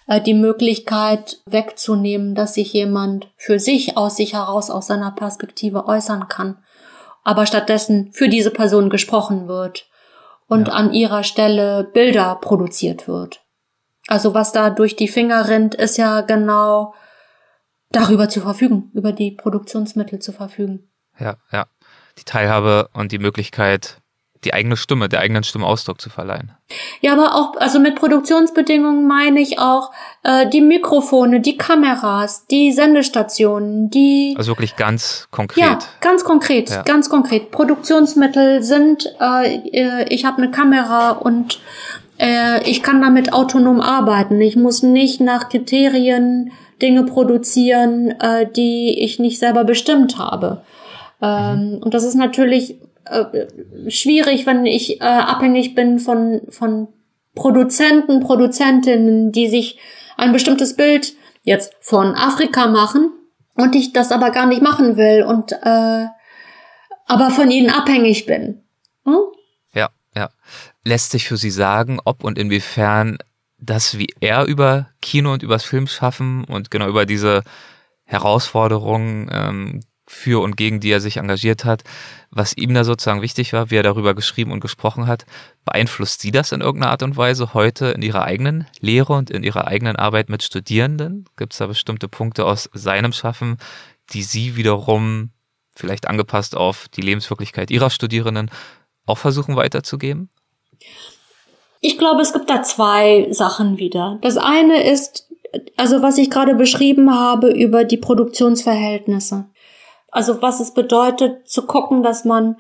[0.07, 5.87] äh, die Möglichkeit wegzunehmen, dass sich jemand für sich aus sich heraus aus seiner Perspektive
[5.87, 6.59] äußern kann,
[7.25, 9.87] aber stattdessen für diese Person gesprochen wird
[10.49, 10.75] und ja.
[10.75, 13.41] an ihrer Stelle Bilder produziert wird.
[14.09, 16.95] Also was da durch die Finger rinnt, ist ja genau
[17.91, 20.89] darüber zu verfügen, über die Produktionsmittel zu verfügen.
[21.19, 21.67] Ja, ja.
[22.19, 23.99] Die Teilhabe und die Möglichkeit,
[24.45, 26.53] die eigene Stimme, der eigenen Stimme Ausdruck zu verleihen.
[27.01, 32.73] Ja, aber auch, also mit Produktionsbedingungen meine ich auch äh, die Mikrofone, die Kameras, die
[32.73, 34.35] Sendestationen, die.
[34.37, 35.65] Also wirklich ganz konkret.
[35.65, 36.83] Ja, ganz konkret, ja.
[36.83, 37.51] ganz konkret.
[37.51, 41.61] Produktionsmittel sind, äh, äh ich habe eine Kamera und
[42.19, 44.41] äh, ich kann damit autonom arbeiten.
[44.41, 50.63] Ich muss nicht nach Kriterien Dinge produzieren, äh, die ich nicht selber bestimmt habe.
[51.23, 51.83] Ähm, mhm.
[51.83, 53.47] Und das ist natürlich äh,
[53.91, 56.89] schwierig, wenn ich äh, abhängig bin von, von
[57.35, 59.79] Produzenten, Produzentinnen, die sich
[60.17, 63.13] ein bestimmtes Bild jetzt von Afrika machen
[63.55, 66.07] und ich das aber gar nicht machen will und äh,
[67.07, 68.63] aber von ihnen abhängig bin.
[69.05, 69.19] Hm?
[69.75, 70.31] Ja, ja.
[70.85, 73.19] Lässt sich für Sie sagen, ob und inwiefern
[73.59, 77.43] das, wie er über Kino und übers Filmschaffen und genau über diese
[78.05, 81.83] Herausforderungen ähm, für und gegen die er sich engagiert hat,
[82.31, 85.27] was ihm da sozusagen wichtig war, wie er darüber geschrieben und gesprochen hat.
[85.65, 89.43] Beeinflusst Sie das in irgendeiner Art und Weise heute in Ihrer eigenen Lehre und in
[89.43, 91.25] Ihrer eigenen Arbeit mit Studierenden?
[91.37, 93.57] Gibt es da bestimmte Punkte aus seinem Schaffen,
[94.11, 95.31] die Sie wiederum
[95.75, 98.51] vielleicht angepasst auf die Lebenswirklichkeit Ihrer Studierenden
[99.07, 100.31] auch versuchen weiterzugeben?
[101.81, 104.19] Ich glaube, es gibt da zwei Sachen wieder.
[104.23, 105.29] Das eine ist,
[105.77, 109.47] also was ich gerade beschrieben habe über die Produktionsverhältnisse.
[110.11, 112.57] Also was es bedeutet, zu gucken, dass man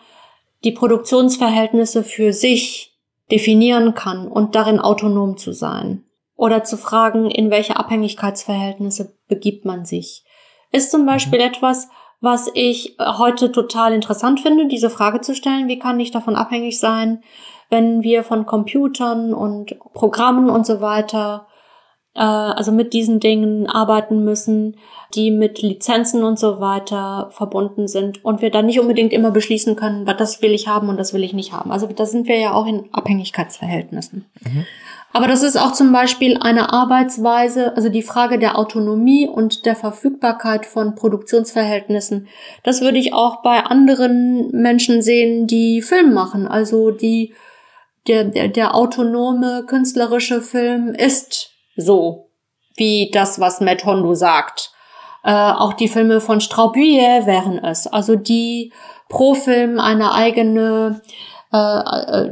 [0.65, 2.95] die Produktionsverhältnisse für sich
[3.31, 6.05] definieren kann und darin autonom zu sein.
[6.37, 10.25] Oder zu fragen, in welche Abhängigkeitsverhältnisse begibt man sich.
[10.71, 11.47] Ist zum Beispiel mhm.
[11.47, 11.89] etwas,
[12.21, 16.79] was ich heute total interessant finde, diese Frage zu stellen, wie kann ich davon abhängig
[16.79, 17.23] sein,
[17.71, 21.47] wenn wir von Computern und Programmen und so weiter
[22.17, 24.77] äh, also mit diesen Dingen arbeiten müssen,
[25.15, 29.77] die mit Lizenzen und so weiter verbunden sind und wir dann nicht unbedingt immer beschließen
[29.77, 31.71] können, was das will ich haben und das will ich nicht haben.
[31.71, 34.25] Also da sind wir ja auch in Abhängigkeitsverhältnissen.
[34.43, 34.67] Mhm.
[35.13, 39.75] Aber das ist auch zum Beispiel eine Arbeitsweise, also die Frage der Autonomie und der
[39.75, 42.29] Verfügbarkeit von Produktionsverhältnissen.
[42.65, 46.47] Das würde ich auch bei anderen Menschen sehen, die Film machen.
[46.47, 47.33] Also die,
[48.07, 52.27] der, der, der autonome künstlerische Film ist so
[52.77, 54.71] wie das, was Matt Hondo sagt.
[55.25, 57.87] Äh, auch die Filme von Straubier wären es.
[57.87, 58.73] Also die
[59.09, 61.01] pro Film eine eigene,
[61.53, 62.31] äh, äh,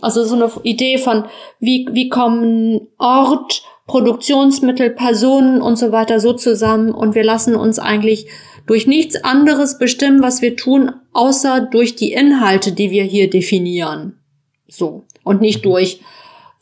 [0.00, 1.24] also so eine Idee von,
[1.58, 7.78] wie, wie kommen Ort, Produktionsmittel, Personen und so weiter so zusammen und wir lassen uns
[7.78, 8.26] eigentlich
[8.66, 14.18] durch nichts anderes bestimmen, was wir tun, außer durch die Inhalte, die wir hier definieren.
[14.68, 15.04] So.
[15.22, 15.70] Und nicht mhm.
[15.70, 16.00] durch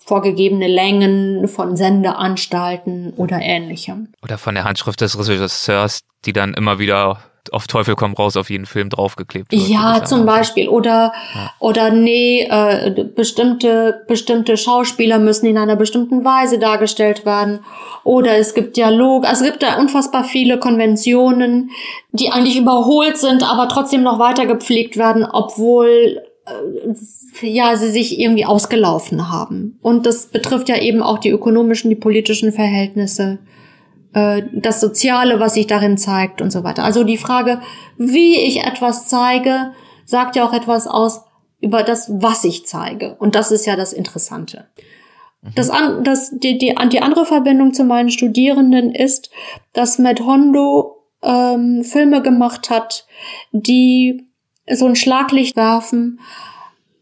[0.05, 4.13] vorgegebene Längen von Sendeanstalten oder ähnlichem.
[4.23, 7.21] Oder von der Handschrift des Regisseurs, die dann immer wieder
[7.53, 9.69] auf Teufel komm raus auf jeden Film draufgeklebt wird.
[9.69, 10.69] Ja, zum Beispiel.
[10.69, 11.53] Oder, ja.
[11.59, 17.61] oder nee, äh, bestimmte, bestimmte Schauspieler müssen in einer bestimmten Weise dargestellt werden.
[18.03, 19.27] Oder es gibt Dialog.
[19.27, 21.71] Also es gibt da unfassbar viele Konventionen,
[22.13, 26.23] die eigentlich überholt sind, aber trotzdem noch weiter gepflegt werden, obwohl
[27.41, 29.79] ja, sie sich irgendwie ausgelaufen haben.
[29.83, 33.39] Und das betrifft ja eben auch die ökonomischen, die politischen Verhältnisse,
[34.13, 36.85] äh, das Soziale, was sich darin zeigt und so weiter.
[36.85, 37.61] Also die Frage,
[37.97, 39.73] wie ich etwas zeige,
[40.05, 41.23] sagt ja auch etwas aus
[41.61, 43.17] über das, was ich zeige.
[43.19, 44.67] Und das ist ja das Interessante.
[45.41, 45.49] Mhm.
[45.55, 49.31] Das, an, das, die, die, die andere Verbindung zu meinen Studierenden ist,
[49.73, 53.07] dass Matt Hondo ähm, Filme gemacht hat,
[53.53, 54.27] die
[54.71, 56.21] so ein Schlaglicht werfen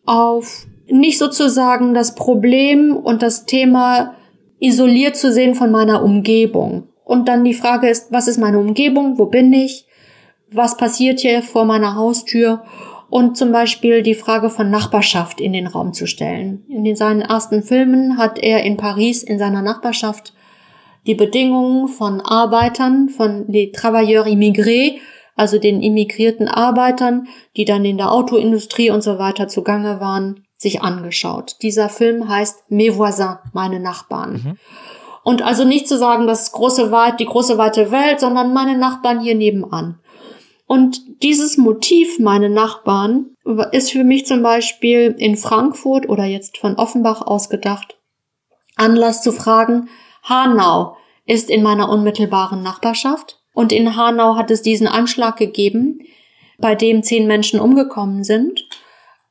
[0.04, 4.14] auf nicht sozusagen das Problem und das Thema
[4.58, 6.88] isoliert zu sehen von meiner Umgebung.
[7.04, 9.18] Und dann die Frage ist, was ist meine Umgebung?
[9.18, 9.86] Wo bin ich?
[10.50, 12.62] Was passiert hier vor meiner Haustür?
[13.10, 16.64] Und zum Beispiel die Frage von Nachbarschaft in den Raum zu stellen.
[16.68, 20.32] In seinen ersten Filmen hat er in Paris in seiner Nachbarschaft
[21.06, 24.98] die Bedingungen von Arbeitern, von les travailleurs immigrés,
[25.34, 30.82] also den immigrierten Arbeitern, die dann in der Autoindustrie und so weiter zugange waren, sich
[30.82, 31.56] angeschaut.
[31.62, 34.32] Dieser Film heißt Mes voisins, meine Nachbarn.
[34.32, 34.58] Mhm.
[35.24, 39.20] Und also nicht zu sagen, das große weit, die große weite Welt, sondern meine Nachbarn
[39.20, 40.00] hier nebenan.
[40.66, 43.36] Und dieses Motiv, meine Nachbarn,
[43.72, 47.98] ist für mich zum Beispiel in Frankfurt oder jetzt von Offenbach ausgedacht,
[48.76, 49.88] Anlass zu fragen,
[50.22, 56.00] Hanau ist in meiner unmittelbaren Nachbarschaft und in Hanau hat es diesen Anschlag gegeben,
[56.58, 58.66] bei dem zehn Menschen umgekommen sind.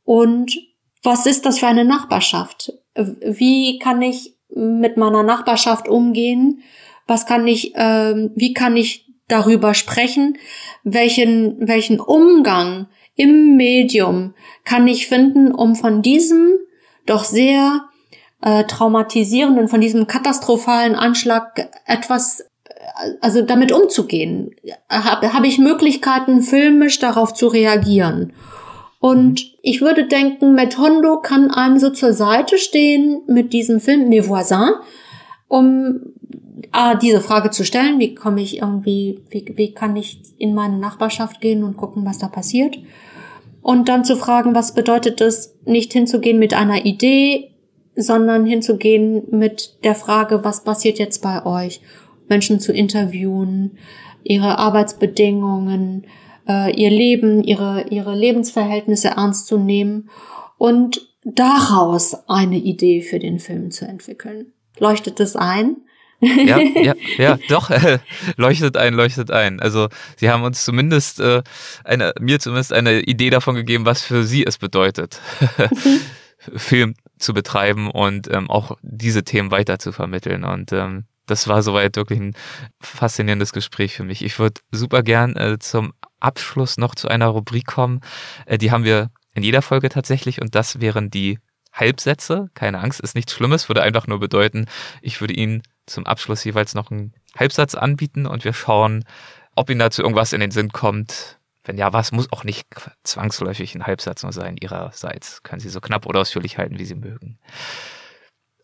[0.04, 0.58] Und
[1.04, 2.74] was ist das für eine Nachbarschaft?
[2.96, 6.62] Wie kann ich mit meiner Nachbarschaft umgehen?
[7.08, 10.38] Was kann ich, äh, wie kann ich darüber sprechen?
[10.84, 16.58] Welchen, welchen Umgang im Medium kann ich finden, um von diesem
[17.06, 17.86] doch sehr
[18.42, 22.44] äh, traumatisierenden, von diesem katastrophalen Anschlag etwas,
[23.22, 24.52] also damit umzugehen?
[24.90, 28.34] Habe hab ich Möglichkeiten, filmisch darauf zu reagieren?
[29.00, 34.30] Und ich würde denken, Metondo kann einem so zur Seite stehen mit diesem Film Mes
[34.30, 34.76] Voisins,
[35.48, 36.02] um
[36.72, 40.78] äh, diese Frage zu stellen, wie komme ich irgendwie, wie, wie kann ich in meine
[40.78, 42.78] Nachbarschaft gehen und gucken, was da passiert?
[43.62, 47.52] Und dann zu fragen, was bedeutet es, nicht hinzugehen mit einer Idee,
[47.96, 51.82] sondern hinzugehen mit der Frage, was passiert jetzt bei euch?
[52.32, 53.78] Menschen zu interviewen,
[54.24, 56.08] ihre Arbeitsbedingungen,
[56.48, 60.10] äh, ihr Leben, ihre, ihre Lebensverhältnisse ernst zu nehmen
[60.58, 64.54] und daraus eine Idee für den Film zu entwickeln.
[64.80, 65.76] Leuchtet das ein?
[66.22, 68.00] ja, ja, ja, doch, äh,
[68.38, 69.60] leuchtet ein, leuchtet ein.
[69.60, 71.44] Also sie haben uns zumindest äh,
[71.84, 75.20] eine, mir zumindest eine Idee davon gegeben, was für sie es bedeutet,
[76.56, 80.44] Film zu betreiben und ähm, auch diese Themen weiter zu vermitteln.
[80.46, 82.36] Und ähm, das war soweit wirklich ein
[82.80, 84.24] faszinierendes Gespräch für mich.
[84.24, 88.02] Ich würde super gern äh, zum Abschluss noch zu einer Rubrik kommen.
[88.46, 91.40] Äh, die haben wir in jeder Folge tatsächlich und das wären die
[91.74, 92.50] Halbsätze.
[92.54, 94.66] Keine Angst, ist nichts Schlimmes, würde einfach nur bedeuten,
[95.02, 99.06] ich würde Ihnen zum Abschluss jeweils noch einen Halbsatz anbieten und wir schauen,
[99.56, 101.40] ob Ihnen dazu irgendwas in den Sinn kommt.
[101.64, 102.68] Wenn ja, was muss auch nicht
[103.04, 105.44] zwangsläufig ein Halbsatz nur sein Ihrerseits.
[105.44, 107.40] Können Sie so knapp oder ausführlich halten, wie Sie mögen.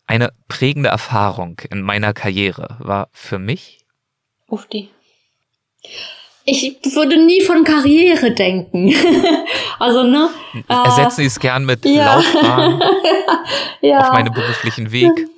[0.08, 3.84] Eine prägende Erfahrung in meiner Karriere war für mich.
[4.48, 4.90] Ufti
[6.50, 8.94] ich würde nie von Karriere denken.
[9.78, 10.30] also, ne?
[10.66, 12.14] Ersetzen Sie es gern mit ja.
[12.14, 12.82] Laufbahn
[13.82, 14.00] ja.
[14.00, 15.28] auf meinem beruflichen Weg.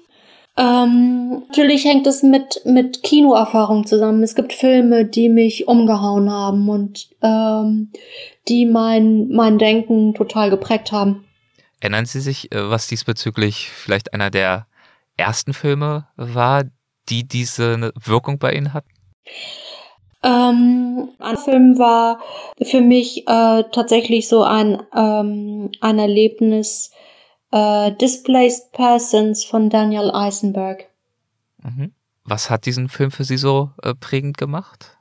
[0.56, 4.22] Ähm, natürlich hängt es mit, mit Kinoerfahrung zusammen.
[4.22, 7.90] Es gibt Filme, die mich umgehauen haben und ähm,
[8.48, 11.24] die mein, mein Denken total geprägt haben.
[11.80, 14.66] Erinnern Sie sich, äh, was diesbezüglich vielleicht einer der
[15.16, 16.64] ersten Filme war,
[17.08, 18.90] die diese Wirkung bei Ihnen hatten?
[20.22, 22.20] Ähm, ein Film war
[22.62, 26.90] für mich äh, tatsächlich so ein, ähm, ein Erlebnis
[27.52, 30.86] äh, Displaced Persons von Daniel Eisenberg.
[31.62, 31.92] Mhm.
[32.24, 34.96] Was hat diesen Film für Sie so äh, prägend gemacht?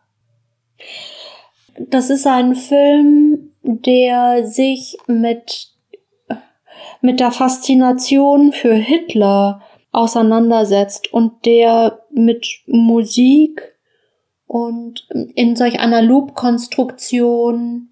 [1.77, 5.69] Das ist ein Film, der sich mit,
[7.01, 13.75] mit der Faszination für Hitler auseinandersetzt und der mit Musik
[14.45, 17.89] und in solch einer Loop-Konstruktion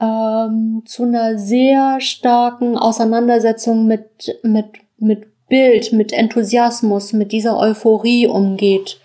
[0.00, 4.66] ähm, zu einer sehr starken Auseinandersetzung mit, mit,
[4.98, 9.00] mit Bild, mit Enthusiasmus, mit dieser Euphorie umgeht,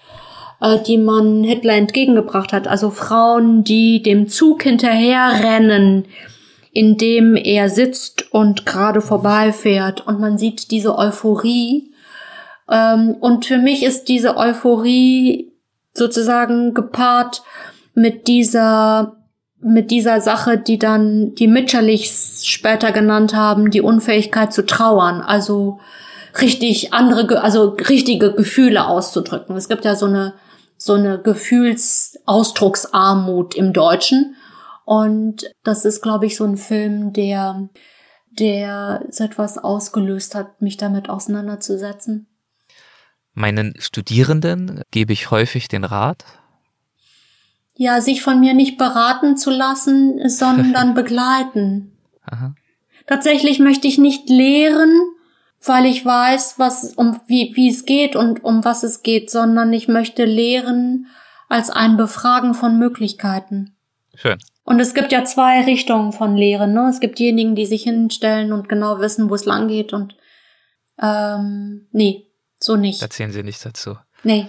[0.59, 2.67] äh, die man Hitler entgegengebracht hat.
[2.67, 6.05] Also Frauen, die dem Zug hinterherrennen,
[6.71, 10.07] in dem er sitzt und gerade vorbeifährt.
[10.07, 11.93] Und man sieht diese Euphorie.
[12.69, 15.51] Ähm, und für mich ist diese Euphorie
[15.93, 17.43] sozusagen gepaart
[17.93, 19.17] mit dieser
[19.63, 25.79] mit dieser Sache, die dann die Mitscherlichs später genannt haben, die Unfähigkeit zu trauern, also
[26.41, 29.55] richtig andere, also richtige Gefühle auszudrücken.
[29.55, 30.33] Es gibt ja so eine
[30.77, 34.35] so eine Gefühlsausdrucksarmut im Deutschen
[34.91, 37.69] und das ist, glaube ich, so ein Film, der
[38.29, 42.27] der so etwas ausgelöst hat, mich damit auseinanderzusetzen.
[43.33, 46.25] Meinen Studierenden gebe ich häufig den Rat.
[47.75, 51.97] Ja, sich von mir nicht beraten zu lassen, sondern begleiten.
[52.25, 52.53] Aha.
[53.07, 54.91] Tatsächlich möchte ich nicht lehren,
[55.63, 59.71] weil ich weiß, was, um, wie, wie es geht und um was es geht, sondern
[59.71, 61.07] ich möchte lehren
[61.47, 63.73] als ein Befragen von Möglichkeiten.
[64.15, 64.37] Schön.
[64.63, 66.73] Und es gibt ja zwei Richtungen von Lehren.
[66.73, 66.87] Ne?
[66.89, 70.15] Es gibt diejenigen, die sich hinstellen und genau wissen, wo es lang geht und
[71.01, 72.27] ähm, nee,
[72.59, 73.01] so nicht.
[73.01, 73.97] Erzählen Sie nichts dazu.
[74.23, 74.47] Nee.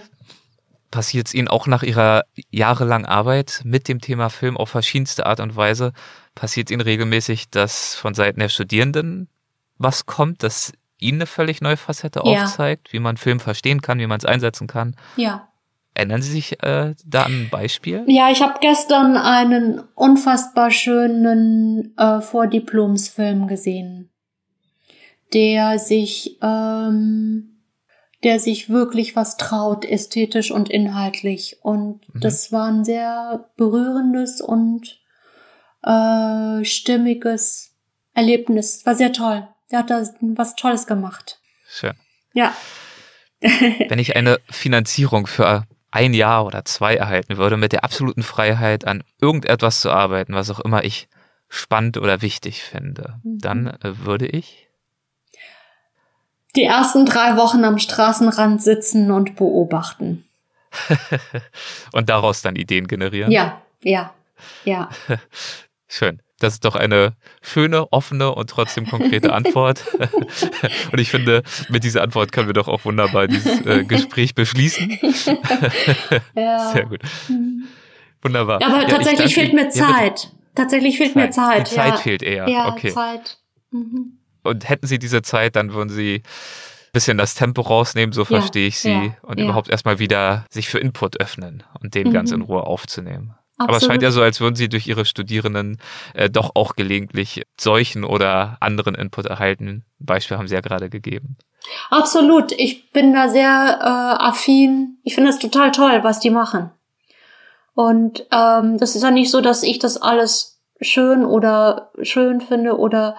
[0.91, 5.39] passiert es Ihnen auch nach Ihrer jahrelangen Arbeit mit dem Thema Film auf verschiedenste Art
[5.39, 5.93] und Weise,
[6.35, 9.29] passiert Ihnen regelmäßig, dass von Seiten der Studierenden
[9.79, 12.43] was kommt, das Ihnen eine völlig neue Facette ja.
[12.43, 14.95] aufzeigt, wie man Film verstehen kann, wie man es einsetzen kann?
[15.15, 15.49] Ja.
[15.95, 18.03] Ändern Sie sich äh, da an ein Beispiel?
[18.07, 24.09] Ja, ich habe gestern einen unfassbar schönen äh, Vordiplomsfilm gesehen,
[25.33, 27.53] der sich ähm,
[28.23, 31.57] der sich wirklich was traut, ästhetisch und inhaltlich.
[31.61, 32.19] Und mhm.
[32.21, 34.99] das war ein sehr berührendes und
[35.83, 37.75] äh, stimmiges
[38.13, 38.85] Erlebnis.
[38.85, 39.47] War sehr toll.
[39.69, 41.39] Er hat da was Tolles gemacht.
[41.67, 41.93] Schön.
[42.33, 42.53] Ja.
[43.41, 48.85] Wenn ich eine Finanzierung für ein Jahr oder zwei erhalten würde, mit der absoluten Freiheit
[48.85, 51.07] an irgendetwas zu arbeiten, was auch immer ich
[51.49, 53.37] spannend oder wichtig finde, mhm.
[53.39, 54.67] dann äh, würde ich
[56.55, 60.25] die ersten drei Wochen am Straßenrand sitzen und beobachten.
[61.91, 63.31] und daraus dann Ideen generieren.
[63.31, 64.13] Ja, ja,
[64.63, 64.89] ja.
[65.87, 66.21] Schön.
[66.43, 69.85] Das ist doch eine schöne, offene und trotzdem konkrete Antwort.
[70.91, 74.99] und ich finde, mit dieser Antwort können wir doch auch wunderbar dieses äh, Gespräch beschließen.
[76.35, 76.73] ja.
[76.73, 76.99] Sehr gut.
[78.21, 78.61] Wunderbar.
[78.61, 80.23] Aber ja, tatsächlich fehlt mir Zeit.
[80.23, 81.23] Ja, tatsächlich fehlt Zeit.
[81.23, 81.71] mir Zeit.
[81.71, 82.49] Die Zeit fehlt eher.
[82.49, 82.91] Ja, okay.
[82.91, 83.37] Zeit.
[83.71, 84.17] Mhm.
[84.43, 88.67] Und hätten sie diese Zeit, dann würden sie ein bisschen das Tempo rausnehmen, so verstehe
[88.67, 89.45] ich sie, ja, und ja.
[89.45, 92.13] überhaupt erstmal wieder sich für Input öffnen und den mhm.
[92.13, 93.33] ganz in Ruhe aufzunehmen.
[93.57, 93.69] Absolut.
[93.69, 95.79] Aber es scheint ja so, als würden sie durch ihre Studierenden
[96.15, 99.85] äh, doch auch gelegentlich solchen oder anderen Input erhalten.
[99.99, 101.37] Ein Beispiel haben sie ja gerade gegeben.
[101.89, 102.51] Absolut.
[102.53, 104.97] Ich bin da sehr äh, affin.
[105.03, 106.71] Ich finde es total toll, was die machen.
[107.75, 112.77] Und ähm, das ist ja nicht so, dass ich das alles schön oder schön finde
[112.77, 113.15] oder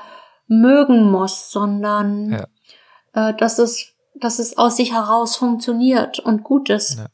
[0.46, 3.30] mögen muss, sondern ja.
[3.30, 6.98] äh, dass es, dass es aus sich heraus funktioniert und gut ist.
[6.98, 7.06] Ja.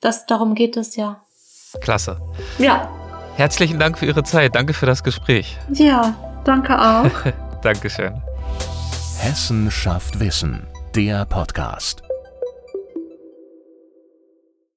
[0.00, 1.22] Das, darum geht es ja.
[1.80, 2.20] Klasse.
[2.58, 2.88] Ja.
[3.36, 4.54] Herzlichen Dank für Ihre Zeit.
[4.54, 5.56] Danke für das Gespräch.
[5.72, 6.14] Ja,
[6.44, 7.10] danke auch.
[7.62, 8.14] Dankeschön.
[9.18, 12.07] Hessen schafft Wissen, der Podcast.